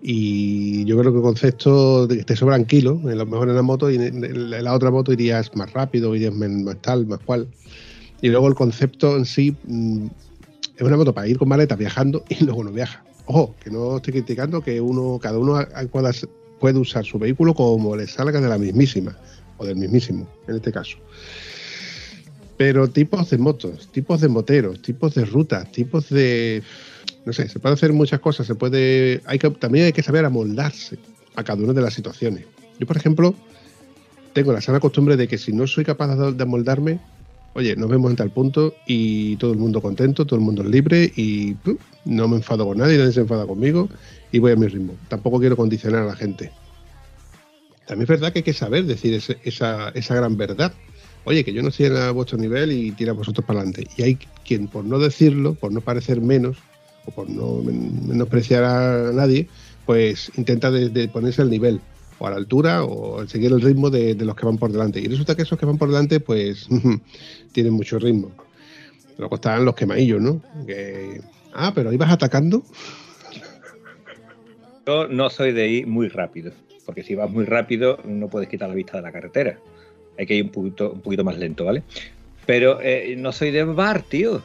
[0.00, 3.62] Y yo creo que el concepto de que te sobran kilos, lo mejor en la
[3.62, 7.48] moto y en la otra moto irías más rápido, irías más tal, más cual.
[8.20, 10.06] Y luego el concepto en sí mm,
[10.76, 13.04] es una moto para ir con maletas viajando y luego no viaja.
[13.26, 15.58] Ojo, que no estoy criticando que uno, cada uno
[16.60, 19.16] puede usar su vehículo como le salga de la mismísima,
[19.56, 20.98] o del mismísimo, en este caso.
[22.56, 26.62] Pero tipos de motos, tipos de moteros, tipos de rutas, tipos de.
[27.24, 28.46] No sé, se puede hacer muchas cosas.
[28.46, 29.22] Se puede.
[29.26, 30.98] Hay que, también hay que saber amoldarse
[31.36, 32.44] a cada una de las situaciones.
[32.80, 33.34] Yo, por ejemplo,
[34.32, 36.98] tengo la sana costumbre de que si no soy capaz de amoldarme,
[37.54, 41.10] oye, nos vemos en tal punto y todo el mundo contento, todo el mundo libre
[41.16, 41.56] y
[42.04, 43.88] no me enfado con nadie, nadie se enfada conmigo
[44.32, 44.94] y voy a mi ritmo.
[45.08, 46.52] Tampoco quiero condicionar a la gente.
[47.86, 50.72] También es verdad que hay que saber decir ese- esa, esa gran verdad.
[51.24, 53.86] Oye, que yo no estoy a vuestro nivel y tira vosotros para adelante.
[53.96, 56.58] Y hay quien, por no decirlo, por no parecer menos,
[57.06, 59.48] o por no men- menospreciar a nadie,
[59.86, 61.80] pues intenta de ponerse al nivel,
[62.18, 65.00] o a la altura, o seguir el ritmo de, de los que van por delante.
[65.00, 66.68] Y resulta que esos que van por delante, pues
[67.52, 68.32] tienen mucho ritmo.
[69.18, 70.40] Luego están los quemaillos, ¿no?
[71.52, 72.62] Ah, pero ibas atacando.
[74.86, 76.52] Yo no soy de ir muy rápido,
[76.86, 79.58] porque si vas muy rápido no puedes quitar la vista de la carretera.
[80.16, 81.82] Hay que ir un poquito, un poquito más lento, ¿vale?
[82.46, 84.42] Pero eh, no soy de bar, tío.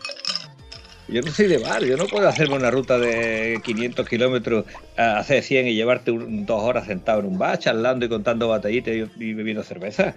[1.10, 4.66] Yo no soy de bar, yo no puedo hacerme una ruta de 500 kilómetros
[4.97, 8.47] a hacer 100 y llevarte un- dos horas sentado en un bar, charlando y contando
[8.47, 10.16] batallitas y, y bebiendo cerveza.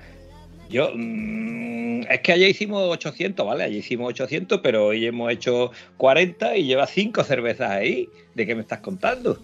[0.70, 3.64] Yo, mm, es que ayer hicimos 800, ¿vale?
[3.64, 8.09] Ayer hicimos 800, pero hoy hemos hecho 40 y lleva 5 cervezas ahí.
[8.34, 9.41] ¿De qué me estás contando?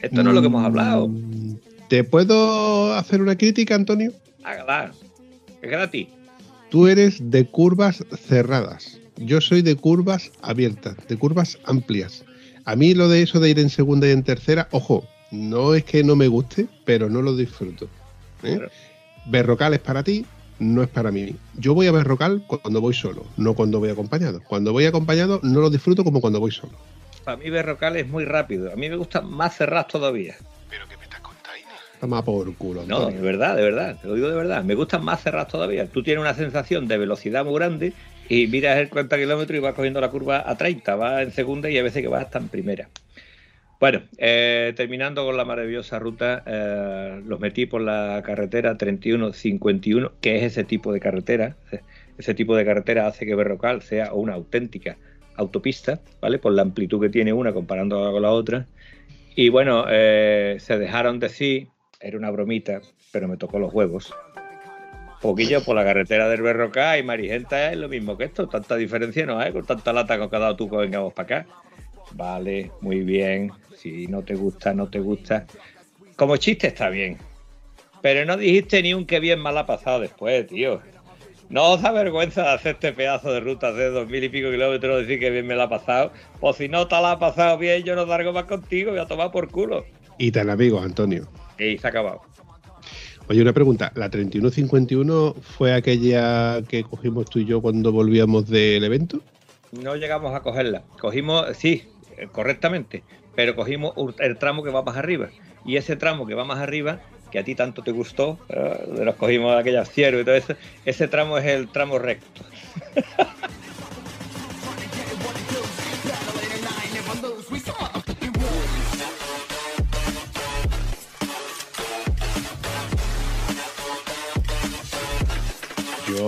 [0.00, 1.08] Esto no es lo que hemos hablado.
[1.08, 1.54] Mm,
[1.88, 4.12] ¿Te puedo hacer una crítica, Antonio?
[4.42, 4.92] Hágala.
[5.62, 6.08] Es gratis.
[6.70, 9.00] Tú eres de curvas cerradas.
[9.16, 12.24] Yo soy de curvas abiertas, de curvas amplias.
[12.64, 15.84] A mí lo de eso de ir en segunda y en tercera, ojo, no es
[15.84, 17.86] que no me guste, pero no lo disfruto.
[18.42, 18.56] ¿eh?
[18.56, 18.70] Claro.
[19.26, 20.24] Berrocal es para ti,
[20.58, 21.36] no es para mí.
[21.54, 24.40] Yo voy a Berrocal cuando voy solo, no cuando voy acompañado.
[24.46, 26.72] Cuando voy acompañado no lo disfruto como cuando voy solo.
[27.24, 28.72] Para mí Berrocal es muy rápido.
[28.72, 30.36] A mí me gustan más cerradas todavía.
[32.00, 32.84] Toma por culo.
[32.86, 34.62] No, de verdad, de verdad, te lo digo de verdad.
[34.64, 35.86] Me gustan más cerradas todavía.
[35.86, 37.94] Tú tienes una sensación de velocidad muy grande
[38.28, 41.70] y miras el 40 kilómetros y vas cogiendo la curva a 30, vas en segunda
[41.70, 42.88] y a veces que vas hasta en primera.
[43.80, 50.36] Bueno, eh, terminando con la maravillosa ruta, eh, los metí por la carretera 3151, que
[50.36, 51.56] es ese tipo de carretera.
[52.16, 54.96] Ese tipo de carretera hace que Berrocal sea una auténtica
[55.36, 56.38] autopista, ¿vale?
[56.38, 58.66] Por la amplitud que tiene una comparándola con la otra.
[59.34, 61.68] Y bueno, eh, se dejaron decir,
[62.00, 62.80] era una bromita,
[63.12, 64.14] pero me tocó los huevos.
[65.24, 69.24] Poquillo por la carretera del Berrocal y Marigenta es lo mismo que esto, tanta diferencia
[69.24, 71.46] no hay, con tanta lata que os ha dado tú que vengamos para acá.
[72.12, 75.46] Vale, muy bien, si no te gusta, no te gusta.
[76.16, 77.16] Como chiste está bien,
[78.02, 80.82] pero no dijiste ni un que bien mal ha pasado después, tío.
[81.48, 84.50] No os da vergüenza de hacer este pedazo de ruta de dos mil y pico
[84.50, 86.12] kilómetros, decir que bien me la ha pasado.
[86.38, 89.06] Pues si no te la ha pasado bien, yo no largo más contigo, voy a
[89.06, 89.86] tomar por culo.
[90.18, 91.26] Y tan amigos, Antonio.
[91.58, 92.33] Y se ha acabado.
[93.28, 93.90] Oye, una pregunta.
[93.94, 99.20] ¿La 3151 fue aquella que cogimos tú y yo cuando volvíamos del evento?
[99.72, 100.82] No llegamos a cogerla.
[101.00, 101.84] Cogimos, sí,
[102.18, 103.02] eh, correctamente,
[103.34, 105.30] pero cogimos el tramo que va más arriba.
[105.64, 107.00] Y ese tramo que va más arriba,
[107.30, 110.54] que a ti tanto te gustó, eh, de los cogimos aquellas ciervos y todo eso,
[110.84, 112.42] ese tramo es el tramo recto.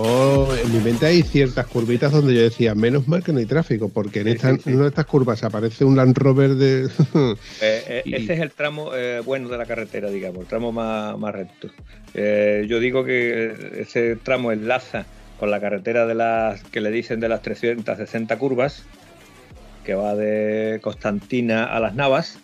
[0.04, 3.46] Yo, en mi mente hay ciertas curvitas donde yo decía, menos mal que no hay
[3.46, 4.68] tráfico, porque en, Sí, esta- sí, sí.
[4.70, 6.88] en una de estas curvas aparece un Land Rover de...
[7.62, 11.18] Eh, eh, Y- es el tramo eh, bueno de la carretera, digamos, el tramo más,
[11.18, 11.70] más recto.
[12.12, 15.06] Eh, yo digo que ese tramo enlaza
[15.40, 18.84] con la carretera de las que le dicen de las 360 curvas,
[19.84, 22.38] que va de Constantina a las Navas,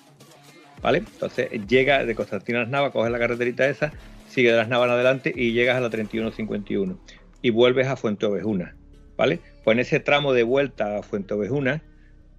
[0.80, 0.98] ¿vale?
[0.98, 3.92] Entonces llega de Constantina a las Navas, coges la carreterita esa,
[4.28, 6.96] sigue de las Navas en adelante y llegas a la 3151
[7.43, 8.76] y vuelves a Fuente Ovejuna,
[9.16, 9.40] ¿vale?
[9.64, 11.82] Pues en ese tramo de vuelta a Fuente Ovejuna,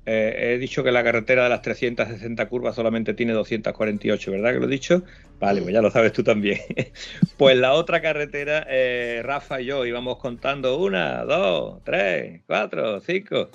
[0.06, 4.60] eh, he dicho que la carretera de las 360 curvas solamente tiene 248, ¿verdad que
[4.60, 5.04] lo he dicho?
[5.40, 6.60] Vale, pues ya lo sabes tú también.
[7.38, 13.50] pues la otra carretera, eh, Rafa y yo íbamos contando una, dos, tres, cuatro, cinco.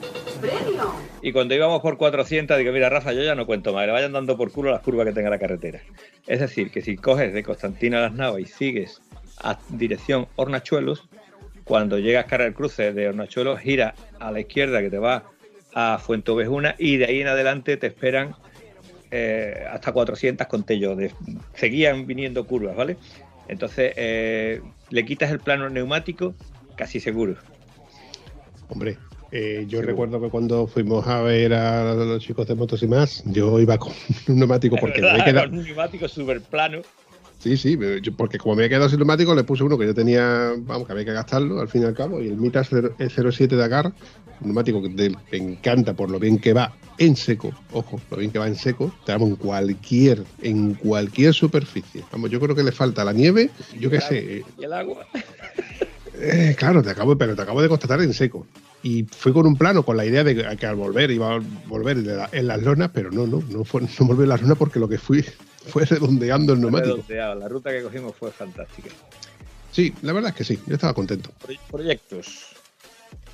[1.21, 4.13] Y cuando íbamos por 400, digo, mira, Rafa, yo ya no cuento más, le vayan
[4.13, 5.83] dando por culo las curvas que tenga la carretera.
[6.27, 9.03] Es decir, que si coges de Constantina a las Navas y sigues
[9.43, 11.09] a dirección Hornachuelos,
[11.69, 15.25] cuando llegas cara al cruce de Hornachuelos, gira a la izquierda que te va
[15.75, 18.35] a Fuente Ovejuna y de ahí en adelante te esperan
[19.11, 20.97] eh, hasta 400 conté yo.
[20.97, 21.13] De,
[21.55, 22.97] seguían viniendo curvas, ¿vale?
[23.49, 26.35] Entonces eh, le quitas el plano neumático,
[26.75, 27.37] casi seguro.
[28.71, 28.97] Hombre,
[29.31, 32.87] eh, yo Sí, recuerdo que cuando fuimos a ver a los chicos de motos y
[32.87, 33.93] más, yo iba con
[34.29, 35.25] un neumático porque me ¿Verdad?
[35.27, 35.51] quedado...
[35.51, 36.81] Con un neumático súper plano.
[37.39, 39.95] Sí, sí, yo- porque como me había quedado sin neumático, le puse uno que yo
[39.95, 42.95] tenía, vamos, que había que gastarlo al fin y al cabo, y el Mita 0-
[42.99, 43.87] el 07 de Agar,
[44.41, 48.33] un neumático que me encanta por lo bien que va en seco, ojo, lo bien
[48.33, 52.03] que va en seco, te damos en cualquier, en cualquier superficie.
[52.11, 55.07] Vamos, yo creo que le falta la nieve, yo qué sé, Y el agua.
[56.15, 58.47] eh, claro, te acabo, pero te acabo de constatar en seco.
[58.83, 61.99] Y fui con un plano, con la idea de que, al volver iba a volver
[62.33, 64.89] en las lonas, pero no, no, no, fue, no volví en las lonas porque lo
[64.89, 65.25] que fui
[65.69, 66.97] fue redondeando el neumático.
[66.97, 67.35] Redondeado.
[67.37, 68.91] La ruta que cogimos fue fantástica.
[69.71, 71.31] Sí, la verdad es que sí, yo estaba contento.
[71.47, 72.47] Proy- Proyectos.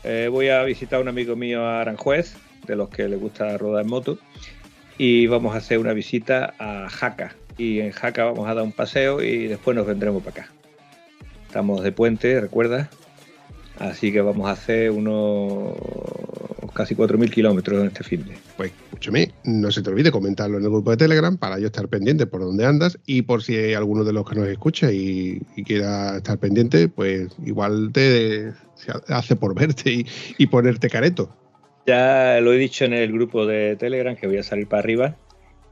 [0.02, 2.34] Eh, voy a visitar a un amigo mío a Aranjuez,
[2.66, 4.18] de los que le gusta rodar en moto,
[4.98, 7.34] y vamos a hacer una visita a Jaca.
[7.56, 10.52] Y en Jaca vamos a dar un paseo y después nos vendremos para acá.
[11.46, 12.90] Estamos de puente, recuerda.
[13.78, 15.74] Así que vamos a hacer unos
[16.74, 18.34] casi 4.000 kilómetros en este fin de.
[18.56, 21.88] Pues escúchame, no se te olvide comentarlo en el grupo de Telegram para yo estar
[21.88, 25.40] pendiente por dónde andas y por si hay alguno de los que nos escucha y,
[25.56, 30.06] y quiera estar pendiente, pues igual te se hace por verte y,
[30.36, 31.34] y ponerte careto.
[31.86, 35.16] Ya lo he dicho en el grupo de Telegram que voy a salir para arriba.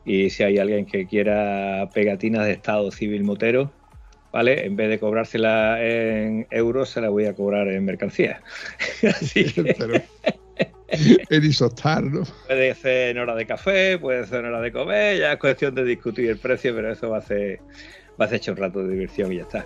[0.04, 3.72] Y si hay alguien que quiera pegatinas de estado civil motero,
[4.32, 4.64] ¿vale?
[4.66, 8.42] En vez de cobrársela en euros, se la voy a cobrar en mercancía.
[9.08, 10.00] Así que Pero-
[11.30, 12.22] en Isostar, ¿no?
[12.46, 15.74] puede ser en hora de café, puede ser en hora de comer, ya es cuestión
[15.74, 17.60] de discutir el precio, pero eso va a ser,
[18.20, 19.64] va a ser hecho un rato de diversión y ya está.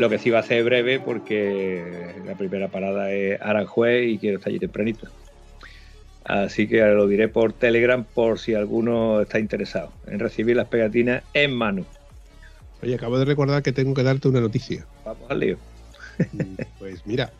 [0.00, 4.38] Lo que sí va a ser breve porque la primera parada es Aranjuez y quiero
[4.38, 5.08] estar allí tempranito.
[6.24, 11.22] Así que lo diré por Telegram por si alguno está interesado en recibir las pegatinas
[11.34, 11.84] en mano.
[12.82, 14.86] Oye, acabo de recordar que tengo que darte una noticia.
[15.04, 15.58] Vamos al lío.
[16.78, 17.30] Pues mira,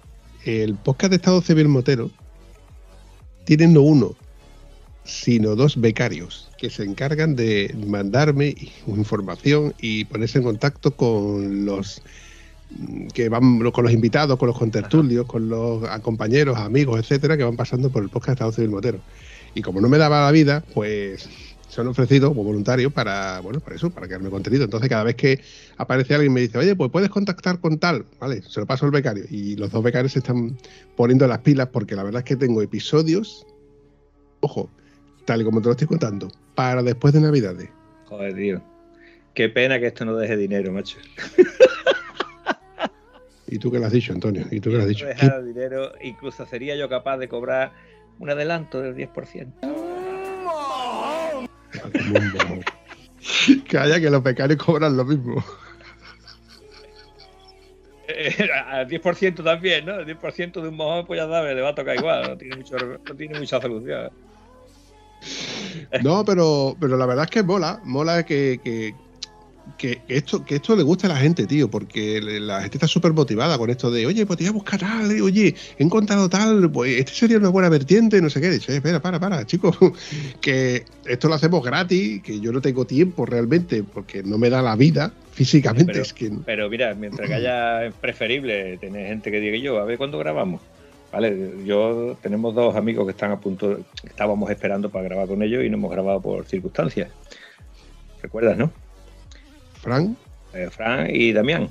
[0.44, 2.10] el podcast de Estado Civil Motero
[3.44, 4.14] tiene no uno,
[5.04, 8.54] sino dos becarios que se encargan de mandarme
[8.86, 12.29] información y ponerse en contacto con los mm,
[13.12, 17.56] que van con los invitados, con los contertulios, con los compañeros, amigos, etcétera, que van
[17.56, 19.00] pasando por el podcast de Estado Civil Motero.
[19.54, 21.28] Y como no me daba la vida, pues
[21.68, 24.64] se han ofrecido como voluntarios para, bueno, para eso, para crearme contenido.
[24.64, 25.40] Entonces, cada vez que
[25.76, 28.42] aparece alguien y me dice, oye, pues puedes contactar con tal, ¿vale?
[28.42, 29.24] Se lo paso al becario.
[29.30, 30.56] Y los dos becarios se están
[30.96, 33.46] poniendo las pilas porque la verdad es que tengo episodios,
[34.40, 34.68] ojo,
[35.24, 37.68] tal y como te lo estoy contando, para después de Navidades.
[38.06, 38.62] Joder, tío.
[39.34, 40.98] Qué pena que esto no deje dinero, macho.
[43.50, 44.46] ¿Y tú qué le has dicho, Antonio?
[44.50, 45.04] ¿Y tú qué le has dicho?
[45.04, 47.72] No dejara dinero, incluso sería yo capaz de cobrar
[48.20, 49.52] un adelanto del 10%.
[53.68, 55.42] Calla, que los becarios cobran lo mismo.
[58.06, 59.96] Eh, Al 10% también, ¿no?
[59.98, 62.28] El 10% de un mojón, pues ya sabes, le va a tocar igual.
[62.28, 64.10] No tiene, mucho, no tiene mucha solución.
[66.02, 68.94] No, pero, pero la verdad es que mola, mola que, que,
[69.76, 73.12] que esto, que esto le guste a la gente, tío, porque la gente está súper
[73.12, 76.28] motivada con esto de, oye, pues te voy a buscar tal, eh, oye, he encontrado
[76.28, 78.50] tal, pues este sería una buena vertiente, no sé qué.
[78.50, 79.76] Dice, "Eh, espera, para, para, chicos,
[80.40, 84.62] que esto lo hacemos gratis, que yo no tengo tiempo realmente, porque no me da
[84.62, 86.30] la vida físicamente, Pero, es que...
[86.44, 90.60] pero mira, mientras que haya preferible tener gente que diga yo, a ver cuándo grabamos.
[91.12, 95.64] Vale, yo tenemos dos amigos que están a punto, estábamos esperando para grabar con ellos
[95.64, 97.10] y no hemos grabado por circunstancias.
[98.22, 98.70] ¿Recuerdas, no?
[99.82, 100.16] Fran,
[100.54, 101.68] Eh, Fran y Damián.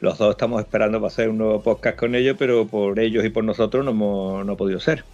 [0.00, 3.28] Los dos estamos esperando para hacer un nuevo podcast con ellos, pero por ellos y
[3.28, 5.04] por nosotros no hemos no ha podido ser.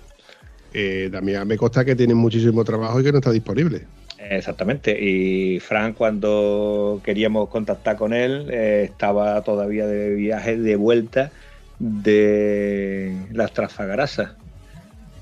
[0.75, 3.87] eh, Damián me consta que tiene muchísimo trabajo y que no está disponible.
[4.19, 4.97] Exactamente.
[5.01, 11.31] Y Fran, cuando queríamos contactar con él, eh, estaba todavía de viaje de vuelta
[11.79, 14.33] de las Trafagarasas.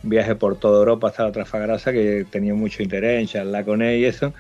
[0.03, 4.01] Viaje por toda Europa hasta la Trafagarasa que tenía mucho interés en charlar con él
[4.01, 4.35] y eso.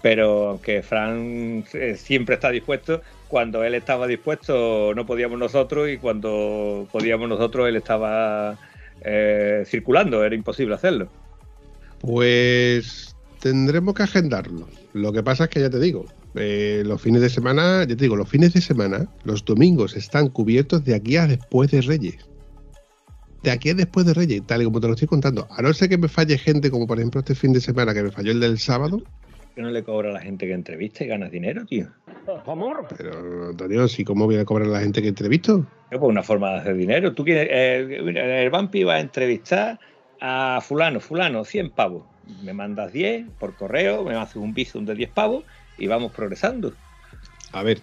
[0.00, 5.98] Pero aunque Fran eh, siempre está dispuesto, cuando él estaba dispuesto no podíamos nosotros y
[5.98, 8.56] cuando podíamos nosotros él estaba
[9.02, 11.08] eh, circulando, era imposible hacerlo.
[12.00, 14.68] Pues tendremos que agendarlo.
[14.92, 18.04] Lo que pasa es que ya te digo, eh, los fines de semana, ya te
[18.04, 22.28] digo, los fines de semana, los domingos están cubiertos de aquí a después de Reyes.
[23.42, 25.46] De aquí a después de Reyes, tal y como te lo estoy contando.
[25.50, 28.02] A no ser que me falle gente, como por ejemplo este fin de semana que
[28.02, 29.02] me falló el del sábado.
[29.58, 31.88] Que no le cobra a la gente que entrevista y ganas dinero, tío?
[32.96, 35.66] Pero, Antonio, ¿sí cómo voy a cobrar a la gente que entrevisto?
[35.90, 37.12] Es pues una forma de hacer dinero.
[37.12, 39.80] Tú quieres, eh, el Vampi va a entrevistar
[40.20, 42.04] a fulano, fulano, 100 pavos.
[42.44, 45.42] Me mandas 10 por correo, me haces un bizum de 10 pavos
[45.76, 46.72] y vamos progresando.
[47.50, 47.80] A ver,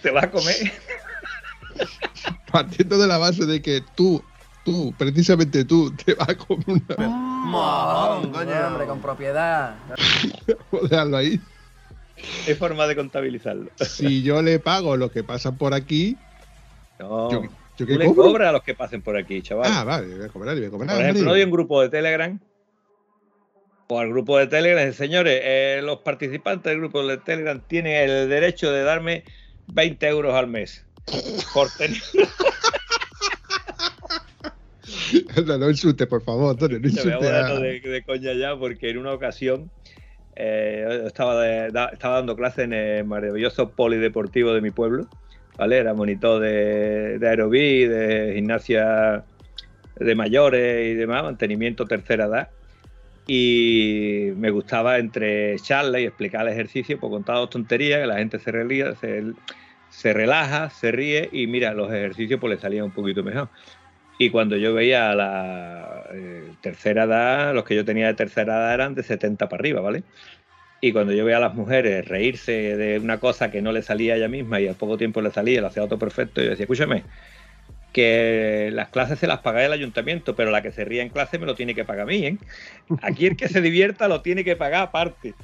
[0.00, 0.54] Te vas a comer.
[2.50, 4.22] partiendo de la base de que tú,
[4.64, 7.27] tú, precisamente tú, te vas a comer una...
[7.44, 8.66] Mojón, coño.
[8.66, 9.74] Hombre, con propiedad.
[10.90, 11.40] Dejarlo ahí.
[12.46, 13.70] Hay forma de contabilizarlo.
[13.76, 16.16] Si yo le pago lo que pasan por aquí,
[16.98, 17.42] No, yo,
[17.76, 18.22] yo tú le cobro?
[18.24, 19.70] cobras a los que pasen por aquí, chaval.
[19.72, 20.96] Ah, vale, voy a cobrar, voy a cobrar.
[20.96, 22.38] Por ejemplo, hay un grupo de Telegram.
[23.90, 28.28] O al grupo de Telegram, señores, eh, los participantes del grupo de Telegram tienen el
[28.28, 29.24] derecho de darme
[29.68, 30.84] 20 euros al mes.
[31.54, 31.96] Por tener...
[35.46, 37.26] No, no insulte, por favor, Antonio, no Me voy insulte.
[37.28, 39.70] a- hablando de, de coña ya, porque en una ocasión
[40.36, 45.06] eh, estaba, de- da- estaba dando clase en el maravilloso polideportivo de mi pueblo.
[45.56, 45.78] ¿vale?
[45.78, 49.24] Era monitor de, de aerobí, de gimnasia
[49.96, 52.48] de mayores y demás, mantenimiento tercera edad.
[53.26, 58.18] Y me gustaba entre charlas y explicar el ejercicio, pues contaba dos tonterías, que la
[58.18, 59.22] gente se, relía, se,
[59.90, 63.50] se relaja, se ríe y mira, los ejercicios pues le salían un poquito mejor.
[64.18, 68.56] Y cuando yo veía a la eh, tercera edad, los que yo tenía de tercera
[68.56, 70.02] edad eran de 70 para arriba, ¿vale?
[70.80, 74.14] Y cuando yo veía a las mujeres reírse de una cosa que no le salía
[74.14, 76.64] a ella misma y al poco tiempo le salía, le hacía otro perfecto, yo decía,
[76.64, 77.04] escúchame,
[77.92, 81.38] que las clases se las paga el ayuntamiento, pero la que se ría en clase
[81.38, 82.38] me lo tiene que pagar a mí, ¿eh?
[83.02, 85.34] Aquí el que se divierta lo tiene que pagar aparte.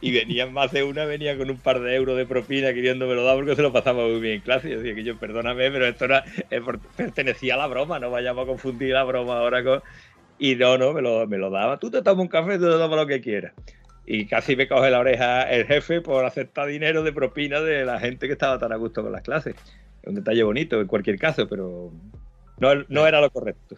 [0.00, 3.36] Y venían más de una, venía con un par de euros de propina queriéndomelo dar
[3.36, 4.70] porque se lo pasaba muy bien en clase.
[4.70, 6.60] Y decía que yo, perdóname, pero esto era, eh,
[6.96, 9.82] pertenecía a la broma, no vayamos a confundir la broma ahora con...
[10.38, 11.78] Y no, no, me lo, me lo daba.
[11.78, 13.52] Tú te tomas un café, tú te tomas lo que quieras.
[14.06, 18.00] Y casi me coge la oreja el jefe por aceptar dinero de propina de la
[18.00, 19.54] gente que estaba tan a gusto con las clases.
[20.02, 21.92] Es un detalle bonito en cualquier caso, pero
[22.58, 23.76] no, no era lo correcto.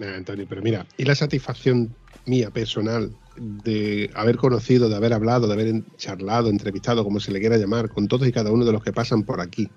[0.00, 1.94] Antonio, pero mira, y la satisfacción
[2.26, 7.40] mía personal de haber conocido, de haber hablado, de haber charlado, entrevistado, como se le
[7.40, 9.68] quiera llamar, con todos y cada uno de los que pasan por aquí.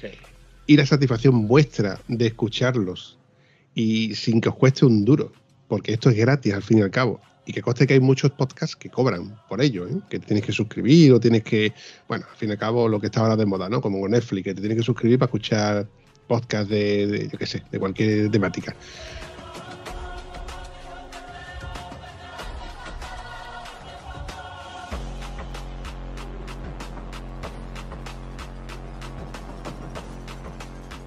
[0.00, 0.08] Sí.
[0.66, 3.18] Y la satisfacción vuestra de escucharlos
[3.74, 5.32] y sin que os cueste un duro,
[5.68, 7.20] porque esto es gratis al fin y al cabo.
[7.46, 9.96] Y que conste que hay muchos podcasts que cobran por ello, ¿eh?
[10.08, 11.74] que tienes que suscribir o tienes que,
[12.08, 13.82] bueno, al fin y al cabo lo que está ahora de moda, ¿no?
[13.82, 15.86] Como con Netflix, que te tienes que suscribir para escuchar
[16.26, 18.74] podcasts de, de, yo qué sé, de cualquier temática.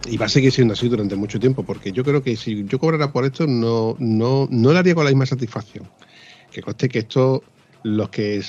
[0.10, 2.80] Y va a seguir siendo así durante mucho tiempo, porque yo creo que si yo
[2.80, 5.90] cobrara por esto, no, no, no lo haría con la misma satisfacción.
[6.52, 7.44] Que conste que esto,
[7.84, 8.42] los que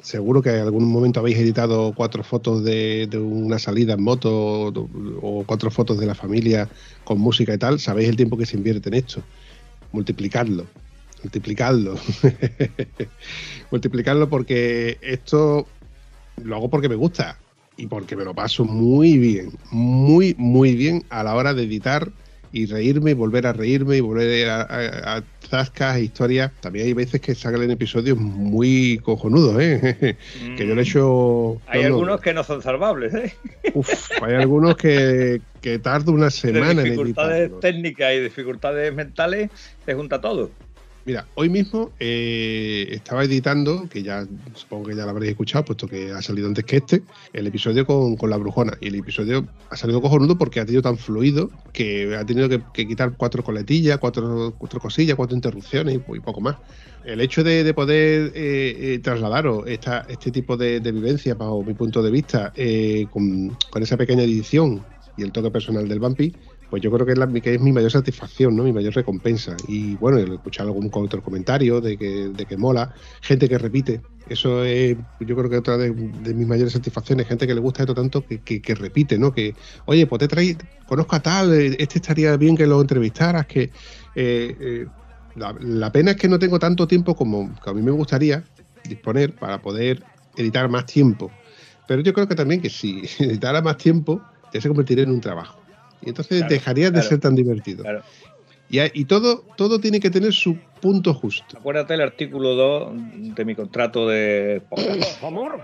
[0.00, 4.88] seguro que en algún momento habéis editado cuatro fotos de, una salida en moto o,
[5.20, 6.68] o cuatro fotos de la familia
[7.04, 9.22] con música y tal, sabéis el tiempo que se invierte en esto.
[9.90, 10.66] Multiplicadlo,
[11.22, 11.98] multiplicadlo.
[13.70, 15.66] multiplicarlo porque esto
[16.36, 17.36] lo hago porque me gusta
[17.78, 22.10] y porque me lo paso muy bien, muy, muy bien a la hora de editar
[22.50, 26.50] y reírme y volver a reírme y volver a, a, a zascas, historias.
[26.60, 30.16] También hay veces que salen episodios muy cojonudos, ¿eh?
[30.56, 31.60] que yo le he hecho...
[31.66, 33.34] Hay no, no, algunos que no son salvables, ¿eh?
[33.74, 37.60] uf, hay algunos que, que tardo una De semana en dificultades editarlos.
[37.60, 39.50] técnicas y dificultades mentales,
[39.84, 40.50] se junta todo.
[41.08, 45.88] Mira, hoy mismo eh, estaba editando, que ya supongo que ya lo habréis escuchado, puesto
[45.88, 47.02] que ha salido antes que este,
[47.32, 48.74] el episodio con, la brujona.
[48.78, 52.86] Y el episodio ha salido cojonudo porque ha sido tan fluido que ha tenido que,
[52.86, 56.56] quitar cuatro coletillas, cuatro, cuatro cosillas, cuatro interrupciones y, poco más.
[57.06, 61.62] El hecho de, de poder eh, eh, trasladaros esta, este tipo de, de vivencia, bajo
[61.62, 62.52] mi punto de vista,
[63.10, 64.84] con, con esa pequeña edición
[65.16, 66.34] y el toque personal del Vampi,
[66.70, 67.12] pues yo creo que
[67.50, 68.64] es, mi mayor satisfacción, ¿no?
[68.64, 69.56] Mi mayor recompensa.
[69.66, 74.02] Y bueno, escuchar algún otro comentario de que, de que mola, gente que repite.
[74.28, 77.94] Eso es, yo creo que otra de, mis mayores satisfacciones, gente que le gusta esto
[77.94, 79.32] tanto que, que, repite, ¿no?
[79.32, 79.54] Que,
[79.86, 80.56] oye, pues te traí,
[80.86, 83.70] conozco a tal, eh, este estaría bien que lo entrevistaras, que eh,
[84.60, 84.86] eh,
[85.36, 88.44] la, la pena es que no tengo tanto tiempo como que a mí me gustaría
[88.86, 90.02] disponer para poder
[90.36, 91.30] editar más tiempo.
[91.86, 94.20] Pero yo creo que también que si editara más tiempo,
[94.52, 95.57] ya se convertiría en un trabajo.
[96.02, 97.82] Y entonces Claro, dejaría de ser tan divertido.
[97.82, 98.02] Claro.
[98.70, 101.58] Y, y todo, todo tiene que tener su punto justo.
[101.58, 102.92] Acuérdate el artículo 2
[103.34, 104.62] de mi contrato de.
[105.22, 105.60] Amor.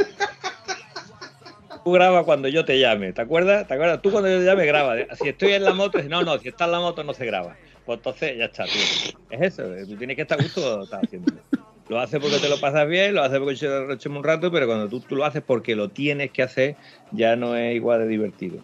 [1.84, 3.68] Tú graba cuando yo te llame, ¿te acuerdas?
[3.68, 4.00] ¿Te acuerdas?
[4.00, 4.96] Tú cuando yo te llame graba.
[5.20, 7.56] Si estoy en la moto, no, no, si está en la moto no se graba.
[7.84, 9.18] Pues entonces ya está, tío.
[9.28, 11.40] Es eso, eh, tú tienes que estar a gusto estás haciéndolo.
[11.88, 14.66] Lo haces porque te lo pasas bien, lo haces porque te echemos un rato, pero
[14.66, 16.76] cuando tú, tú lo haces porque lo tienes que hacer,
[17.12, 18.60] ya no es igual de divertido.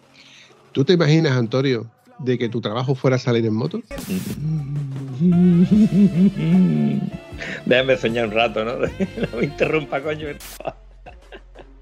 [0.71, 3.81] ¿Tú te imaginas, Antonio, de que tu trabajo fuera salir en moto?
[7.65, 8.77] Déjame soñar un rato, ¿no?
[8.79, 8.87] no
[9.37, 10.27] me interrumpa, coño.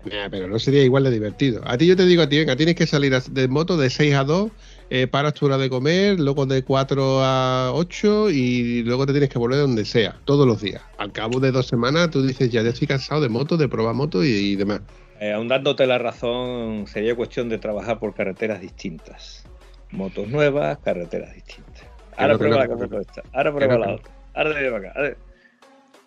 [0.05, 1.61] Nah, pero no sería igual de divertido.
[1.65, 4.15] A ti yo te digo a ti, venga, tienes que salir de moto de 6
[4.15, 4.49] a 2,
[4.89, 9.29] eh, paras tu hora de comer, luego de 4 a 8 y luego te tienes
[9.29, 10.81] que volver donde sea, todos los días.
[10.97, 13.93] Al cabo de dos semanas tú dices, ya, ya estoy cansado de moto, de probar
[13.93, 14.79] moto y, y demás.
[15.19, 19.43] Eh, aun dándote la razón, sería cuestión de trabajar por carreteras distintas.
[19.91, 21.83] Motos nuevas, carreteras distintas.
[22.15, 23.23] Ahora que prueba no, la no, esta.
[23.33, 24.11] Ahora prueba no, la otra.
[24.33, 24.93] Ahora te llevo acá.
[24.95, 25.17] A ver.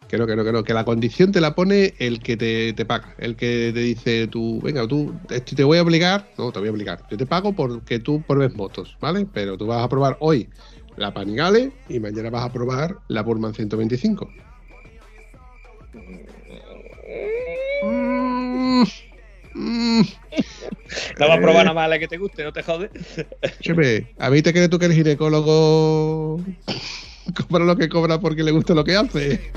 [0.09, 2.73] Que no, que no, que no, que la condición te la pone el que te,
[2.73, 6.53] te paga, el que te dice tú, venga, tú te, te voy a obligar, no,
[6.53, 9.27] te voy a obligar, yo te pago porque tú pruebes motos, ¿vale?
[9.33, 10.51] Pero tú vas a probar hoy
[10.97, 14.29] la Panigale y mañana vas a probar la Burman 125.
[19.55, 20.03] Mm.
[21.19, 22.91] No vas a probar nada más la que te guste, no te jodes.
[23.61, 26.41] Chepe, a mí te crees tú que el ginecólogo
[27.49, 29.53] cobra lo que cobra porque le gusta lo que hace.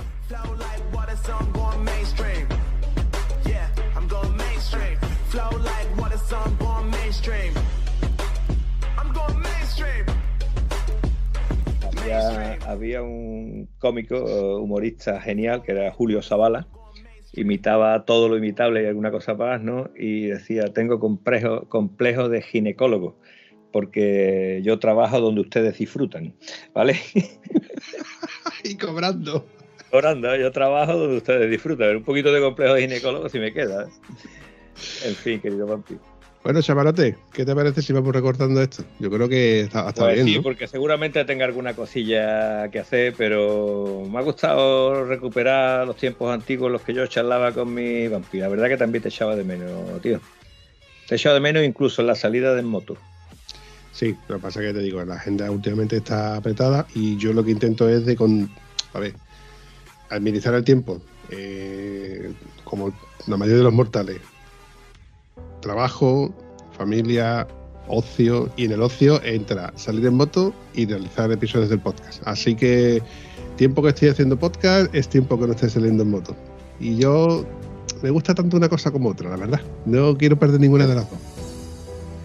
[11.97, 16.67] Había, había un cómico eh, humorista genial que era Julio Zavala.
[17.35, 19.89] Imitaba todo lo imitable y alguna cosa más, ¿no?
[19.95, 23.17] Y decía, tengo complejo, complejo de ginecólogo.
[23.71, 26.33] porque yo trabajo donde ustedes disfrutan,
[26.73, 26.97] ¿vale?
[28.63, 29.45] y cobrando.
[29.91, 31.97] Cobrando, yo trabajo donde ustedes disfrutan.
[31.97, 33.87] Un poquito de complejo de ginecólogo si me queda.
[35.05, 35.97] En fin, querido Vampi.
[36.45, 38.83] Bueno, chavalote, ¿qué te parece si vamos recortando esto?
[38.99, 40.43] Yo creo que está, está Pues bien, sí, ¿no?
[40.43, 46.67] porque seguramente tenga alguna cosilla que hacer, pero me ha gustado recuperar los tiempos antiguos
[46.67, 48.37] en los que yo charlaba con mi vampi.
[48.37, 50.19] La verdad que también te echaba de menos, tío.
[51.07, 52.95] Te echaba de menos incluso en la salida de moto.
[53.91, 57.33] Sí, lo que pasa es que te digo, la agenda últimamente está apretada y yo
[57.33, 58.47] lo que intento es de con,
[58.93, 59.15] a ver,
[60.11, 61.01] administrar el tiempo,
[61.31, 62.31] eh,
[62.63, 62.93] como
[63.25, 64.21] la mayoría de los mortales.
[65.65, 66.31] Trabajo,
[66.77, 67.47] familia,
[67.87, 72.21] ocio y en el ocio entra salir en moto y realizar episodios del podcast.
[72.27, 73.01] Así que
[73.55, 76.35] tiempo que estoy haciendo podcast es tiempo que no estoy saliendo en moto.
[76.79, 77.43] Y yo
[78.03, 79.59] me gusta tanto una cosa como otra, la verdad.
[79.87, 81.19] No quiero perder ninguna de las dos.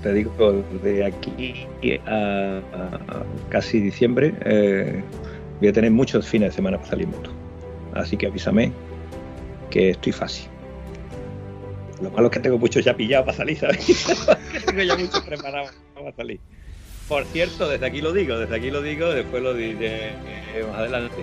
[0.03, 1.67] Te digo, de aquí
[2.07, 2.61] a,
[3.49, 5.03] casi diciembre eh,
[5.61, 7.31] voy a tener muchos fines de semana para salir en moto.
[7.95, 8.71] Así que avísame
[9.71, 10.49] que estoy fácil.
[12.01, 13.78] Lo malo es que tengo mucho ya pillado para salir, ¿sabes?
[14.52, 16.40] que tengo ya mucho preparado para salir.
[17.09, 20.78] Por cierto, desde aquí lo digo, desde aquí lo digo, después lo diré eh, más
[20.78, 21.16] adelante.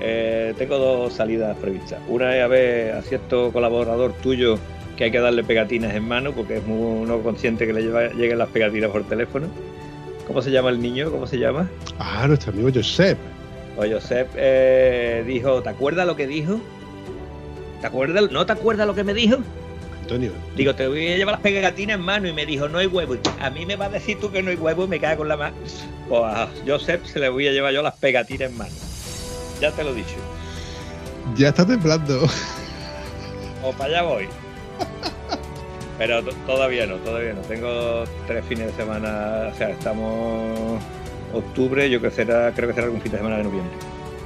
[0.00, 2.00] Eh, tengo dos salidas previstas.
[2.08, 4.58] Una es a ver a cierto colaborador tuyo
[4.96, 8.12] que hay que darle pegatinas en mano porque es muy no consciente que le lleva-
[8.14, 9.46] lleguen las pegatinas por teléfono.
[10.26, 11.10] ¿Cómo se llama el niño?
[11.10, 11.68] ¿Cómo se llama?
[11.98, 13.18] Ah, nuestro amigo Josep.
[13.76, 16.60] Pues Josep eh, dijo, ¿te acuerdas lo que dijo?
[17.80, 18.30] ¿Te acuerdas?
[18.32, 19.36] ¿No te acuerdas lo que me dijo?
[20.04, 22.86] Antonio, Digo, te voy a llevar las pegatinas en mano y me dijo, no hay
[22.86, 23.16] huevo.
[23.40, 25.28] A mí me va a decir tú que no hay huevo y me cae con
[25.28, 25.56] la mano.
[26.08, 28.70] Pues a Josep se le voy a llevar yo las pegatinas en mano.
[29.60, 30.16] Ya te lo he dicho.
[31.36, 32.26] ya está temblando.
[33.62, 34.28] O para allá voy.
[35.96, 37.40] Pero to- todavía no, todavía no.
[37.42, 40.82] Tengo tres fines de semana, o sea, estamos
[41.32, 43.74] octubre, yo creo que será, creo que será algún fin de semana de noviembre.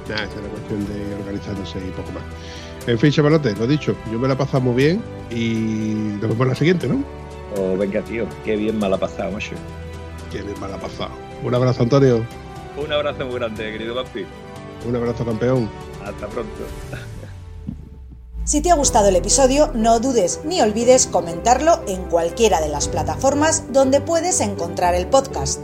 [0.09, 2.23] Nada, es cuestión de organizándose y poco más.
[2.87, 6.41] En fin, chavalote, lo dicho, yo me la he pasado muy bien y nos vemos
[6.41, 7.03] en la siguiente, ¿no?
[7.57, 9.55] O venga, tío, qué bien me la ha pasado, macho.
[10.31, 11.11] Que bien me la ha pasado.
[11.43, 12.25] Un abrazo, Antonio.
[12.77, 14.25] Un abrazo muy grande, querido Vampi.
[14.87, 15.69] Un abrazo, campeón.
[16.03, 16.63] Hasta pronto.
[18.45, 22.87] Si te ha gustado el episodio, no dudes ni olvides comentarlo en cualquiera de las
[22.87, 25.61] plataformas donde puedes encontrar el podcast.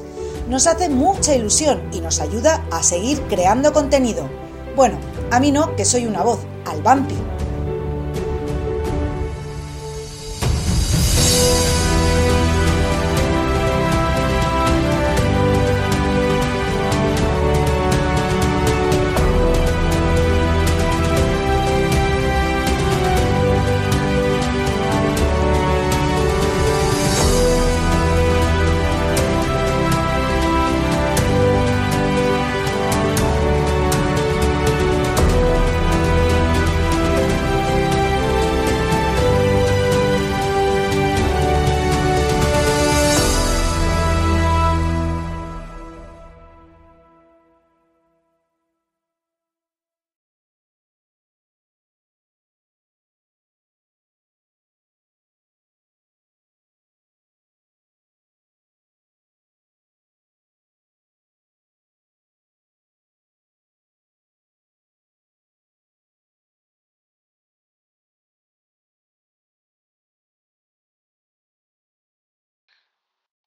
[0.49, 4.29] Nos hace mucha ilusión y nos ayuda a seguir creando contenido.
[4.75, 4.97] Bueno,
[5.31, 7.15] a mí no, que soy una voz, al vampi.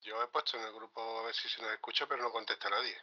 [0.09, 2.70] Yo he puesto en el grupo a ver si se nos escucha, pero no contesta
[2.70, 2.98] nadie.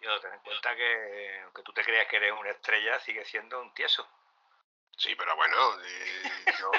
[0.00, 3.60] Yo ten en cuenta que aunque tú te creas que eres una estrella, sigue siendo
[3.60, 4.04] un tieso.
[4.96, 6.22] Sí, pero bueno, eh,
[6.58, 6.70] yo...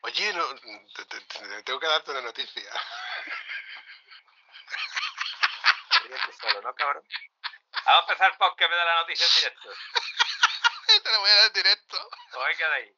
[0.00, 0.54] Oye, no,
[0.94, 2.70] te- te- te- tengo que darte una noticia.
[6.04, 7.06] Ríete solo, ¿no, cabrón?
[7.84, 9.68] Vamos a empezar por que me da la noticia en directo.
[11.04, 12.08] te lo voy a dar en directo.
[12.32, 12.96] Pues venga de ahí.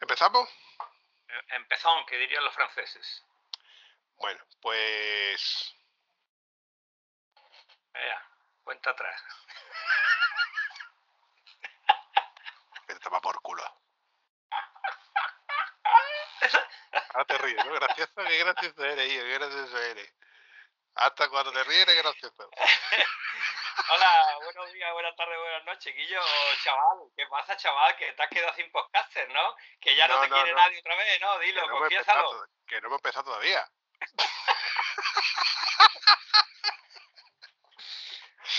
[0.00, 0.48] ¿Empezamos?
[1.50, 3.24] Empezón, que dirían los franceses.
[4.16, 5.74] Bueno, pues...
[7.92, 8.30] Venga,
[8.64, 9.22] cuenta atrás.
[12.86, 13.62] Te toma por culo.
[17.14, 17.72] Ahora te ríes, ¿no?
[17.74, 20.14] Gracioso, qué gracioso eres, hijo, qué gracioso eres.
[20.94, 22.50] Hasta cuando te ríes eres gracioso.
[23.86, 26.20] Hola, buenos días, buenas tardes, buenas noches, Guillo.
[26.64, 27.96] Chaval, ¿qué pasa, chaval?
[27.96, 29.56] Que te has quedado sin podcaster, ¿no?
[29.80, 30.56] Que ya no, No, te no, quiere no.
[30.58, 31.38] nadie otra vez, ¿no?
[31.38, 32.48] Que Dilo, empezado, confiésalo.
[32.66, 33.70] que no hemos empezado todavía.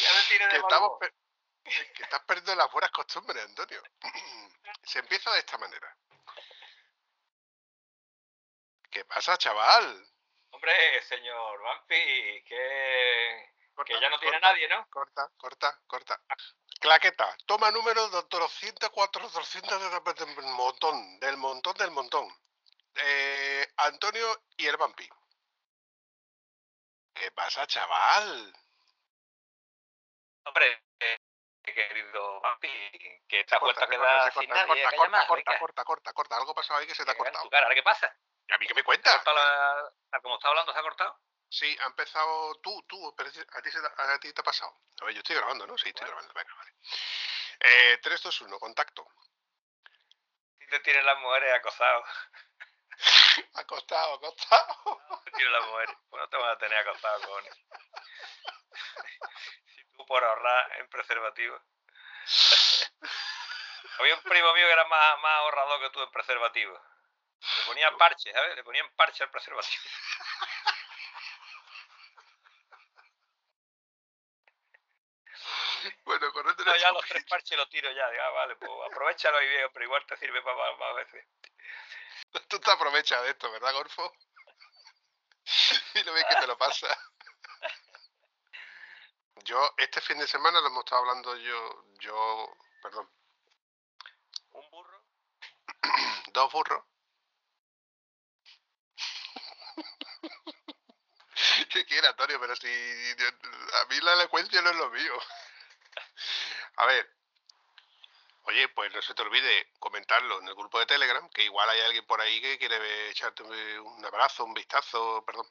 [0.02, 1.14] Ya me tiene Que, de estamos mal per-
[1.94, 3.82] que estás perdiendo las buenas costumbres, Antonio.
[4.84, 5.98] Se empieza de esta manera.
[8.90, 10.08] ¿Qué pasa, chaval?
[10.52, 14.88] Hombre, señor Vampi, que, Corta, que ya no tiene corta, nadie, ¿no?
[14.90, 16.22] Corta, corta, corta.
[16.82, 19.80] Claqueta, toma número de 200, 400
[20.16, 22.28] del montón, del montón, del montón.
[22.96, 25.08] Eh, Antonio y el vampi.
[27.14, 28.54] ¿Qué pasa, chaval?
[30.46, 31.18] Hombre, eh,
[31.64, 32.68] querido Vampi,
[33.28, 34.66] que vuelto Corta, a se quedar corta, sin nadie.
[34.68, 35.60] corta, corta, llamar, corta, venga.
[35.60, 36.36] corta, corta, corta.
[36.38, 37.50] Algo pasado ahí que se te ha cortado.
[37.50, 37.64] cara.
[37.64, 38.14] ¿Ahora qué pasa?
[38.48, 39.26] ¿Y a mí qué me ¿Se ha cuentas?
[39.26, 41.18] la- como está hablando, se ha cortado?
[41.50, 44.74] Sí, ha empezado tú, tú, pero a ti, se te- a ti te ha pasado.
[45.02, 45.78] A ver, yo estoy grabando, ¿no?
[45.78, 46.22] Sí, estoy Bueno.
[46.22, 46.34] grabando.
[46.34, 46.74] Venga, vale.
[47.60, 49.08] Eh, 3, 2, 1, contacto.
[50.60, 52.06] Si te tienen las mujeres acosados.
[53.56, 55.02] Acostado, acostado.
[55.26, 55.96] Te tienen las mujeres.
[56.10, 57.58] Pues no te van a tener acostado, cojones.
[59.76, 61.60] si tú por ahorrar en preservativo.
[64.00, 66.80] Había un primo mío que era más, más ahorrador que tú en preservativo.
[67.58, 68.56] Le ponía parche, ¿sabes?
[68.56, 69.84] Le ponían parche al preservativo.
[76.44, 78.10] No, ya los tres parches los tiro ya.
[78.10, 81.26] Digo, ah, vale, pues aprovechalo y bien, pero igual te sirve para más, veces.
[82.48, 84.14] Tú te aprovechas de esto, ¿verdad, Gorfo?
[85.96, 86.88] y no ves que te lo pasa.
[89.46, 93.10] Yo, este fin de semana lo hemos estado hablando yo, yo, perdón,
[94.52, 95.04] Un burro.
[96.34, 96.84] dos burros.
[101.70, 102.40] ¿Qué quiere, Antonio?
[102.40, 105.14] Pero si a mí la elocuencia no es lo mío.
[106.80, 107.10] A ver.
[108.44, 111.82] Oye, pues no se te olvide comentarlo en el grupo de Telegram, que igual hay
[111.82, 115.46] alguien por ahí que quiere echarte un abrazo, un vistazo, perdón.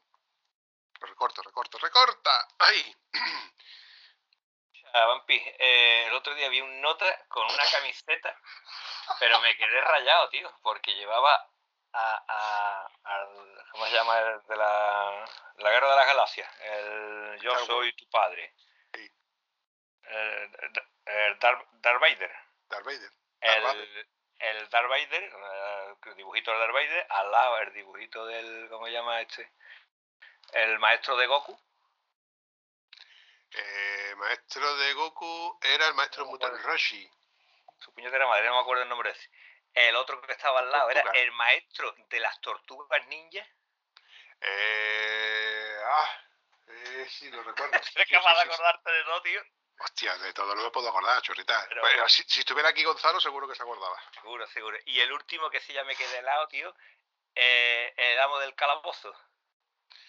[1.01, 2.49] Recorto, recorto, recorta.
[2.59, 2.97] ¡Ay!
[4.95, 8.35] Ah, Vampi, eh, el otro día vi un nota con una camiseta,
[9.21, 11.35] pero me quedé rayado, tío, porque llevaba
[11.93, 12.25] a,
[13.05, 13.29] a-
[13.71, 14.19] ¿cómo se llama?
[14.19, 15.25] El de la,
[15.59, 18.55] la guerra de las galaxias, el Yo soy tu padre.
[20.03, 20.73] El
[21.41, 22.33] Darth, Darth Vader.
[22.69, 23.13] Darth Vader.
[23.47, 23.89] Darth Vader.
[24.41, 28.69] El, el Darth Vader, eh, el dibujito del Darth Vader, al lado el dibujito del,
[28.69, 29.53] ¿cómo se llama este?
[30.53, 31.59] El maestro de Goku.
[33.53, 36.59] Eh, maestro de Goku era el maestro No acuerdo.
[36.59, 37.11] Roshi.
[37.79, 39.31] su puñetera madre, no me acuerdo el nombre ese.
[39.75, 43.47] El otro que estaba al lado era el maestro de las tortugas ninja.
[44.41, 46.11] Eh, ah,
[46.69, 47.75] eh, sí, lo recuerdo.
[47.95, 48.49] ¿Eres Sí, capaz sí, de sí.
[48.55, 49.43] acordarte de todo, tío?
[49.81, 51.65] Hostia, de todo no me puedo acordar, chorrita.
[51.69, 54.01] Pero- Bueno, si, si estuviera aquí Gonzalo, seguro que se acordaba.
[54.15, 54.77] Seguro, seguro.
[54.87, 56.75] Y el último que sí ya me quedé helado, tío,
[57.35, 59.15] eh, el amo del calabozo.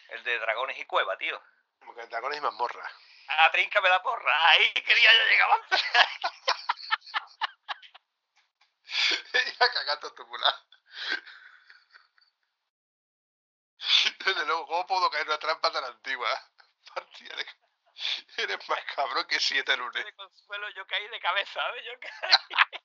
[0.09, 1.39] El de dragones y cueva, tío.
[1.79, 2.91] Como que dragones y mazmorra.
[3.27, 4.49] Ah, tríncame la porra.
[4.49, 5.83] Ahí quería yo llegar antes.
[9.55, 10.65] Iba cagando tu mula.
[14.25, 16.27] Desde luego, ¿cómo puedo caer una trampa tan antigua?
[16.95, 17.45] Partida de...
[18.37, 20.05] Eres más cabrón que siete lunes.
[20.05, 21.85] de consuelo yo caí de cabeza, ¿sabes?
[21.85, 22.11] Yo caí.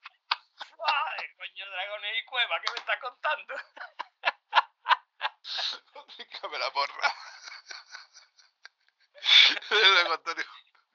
[0.86, 3.54] Ay, coño, dragones y cueva, ¿qué me estás contando?
[6.18, 7.14] Dígame la porra.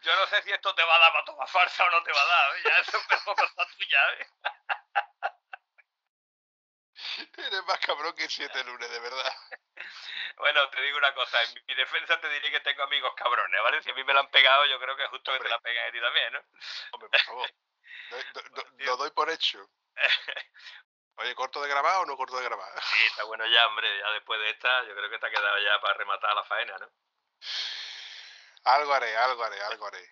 [0.01, 2.11] Yo no sé si esto te va a dar para tomar farsa o no te
[2.11, 2.61] va a dar, ¿eh?
[2.63, 4.27] Ya eso es cosa tuya, ¿eh?
[7.37, 9.33] Eres más cabrón que siete lunes, de verdad.
[10.37, 13.81] Bueno, te digo una cosa, en mi defensa te diré que tengo amigos cabrones, ¿vale?
[13.83, 15.49] Si a mí me la han pegado, yo creo que es justo que Hombre.
[15.49, 16.39] te la peguen a ti también, ¿no?
[16.91, 17.49] Hombre, por favor.
[18.09, 19.59] Do- do- do- lo doy por hecho.
[21.17, 22.71] Oye, ¿corto de grabar o no corto de grabar?
[22.81, 25.57] Sí, está bueno ya, hombre, ya después de esta, yo creo que te ha quedado
[25.59, 26.89] ya para rematar la faena, ¿no?
[28.63, 30.11] Algo haré, algo haré, algo haré.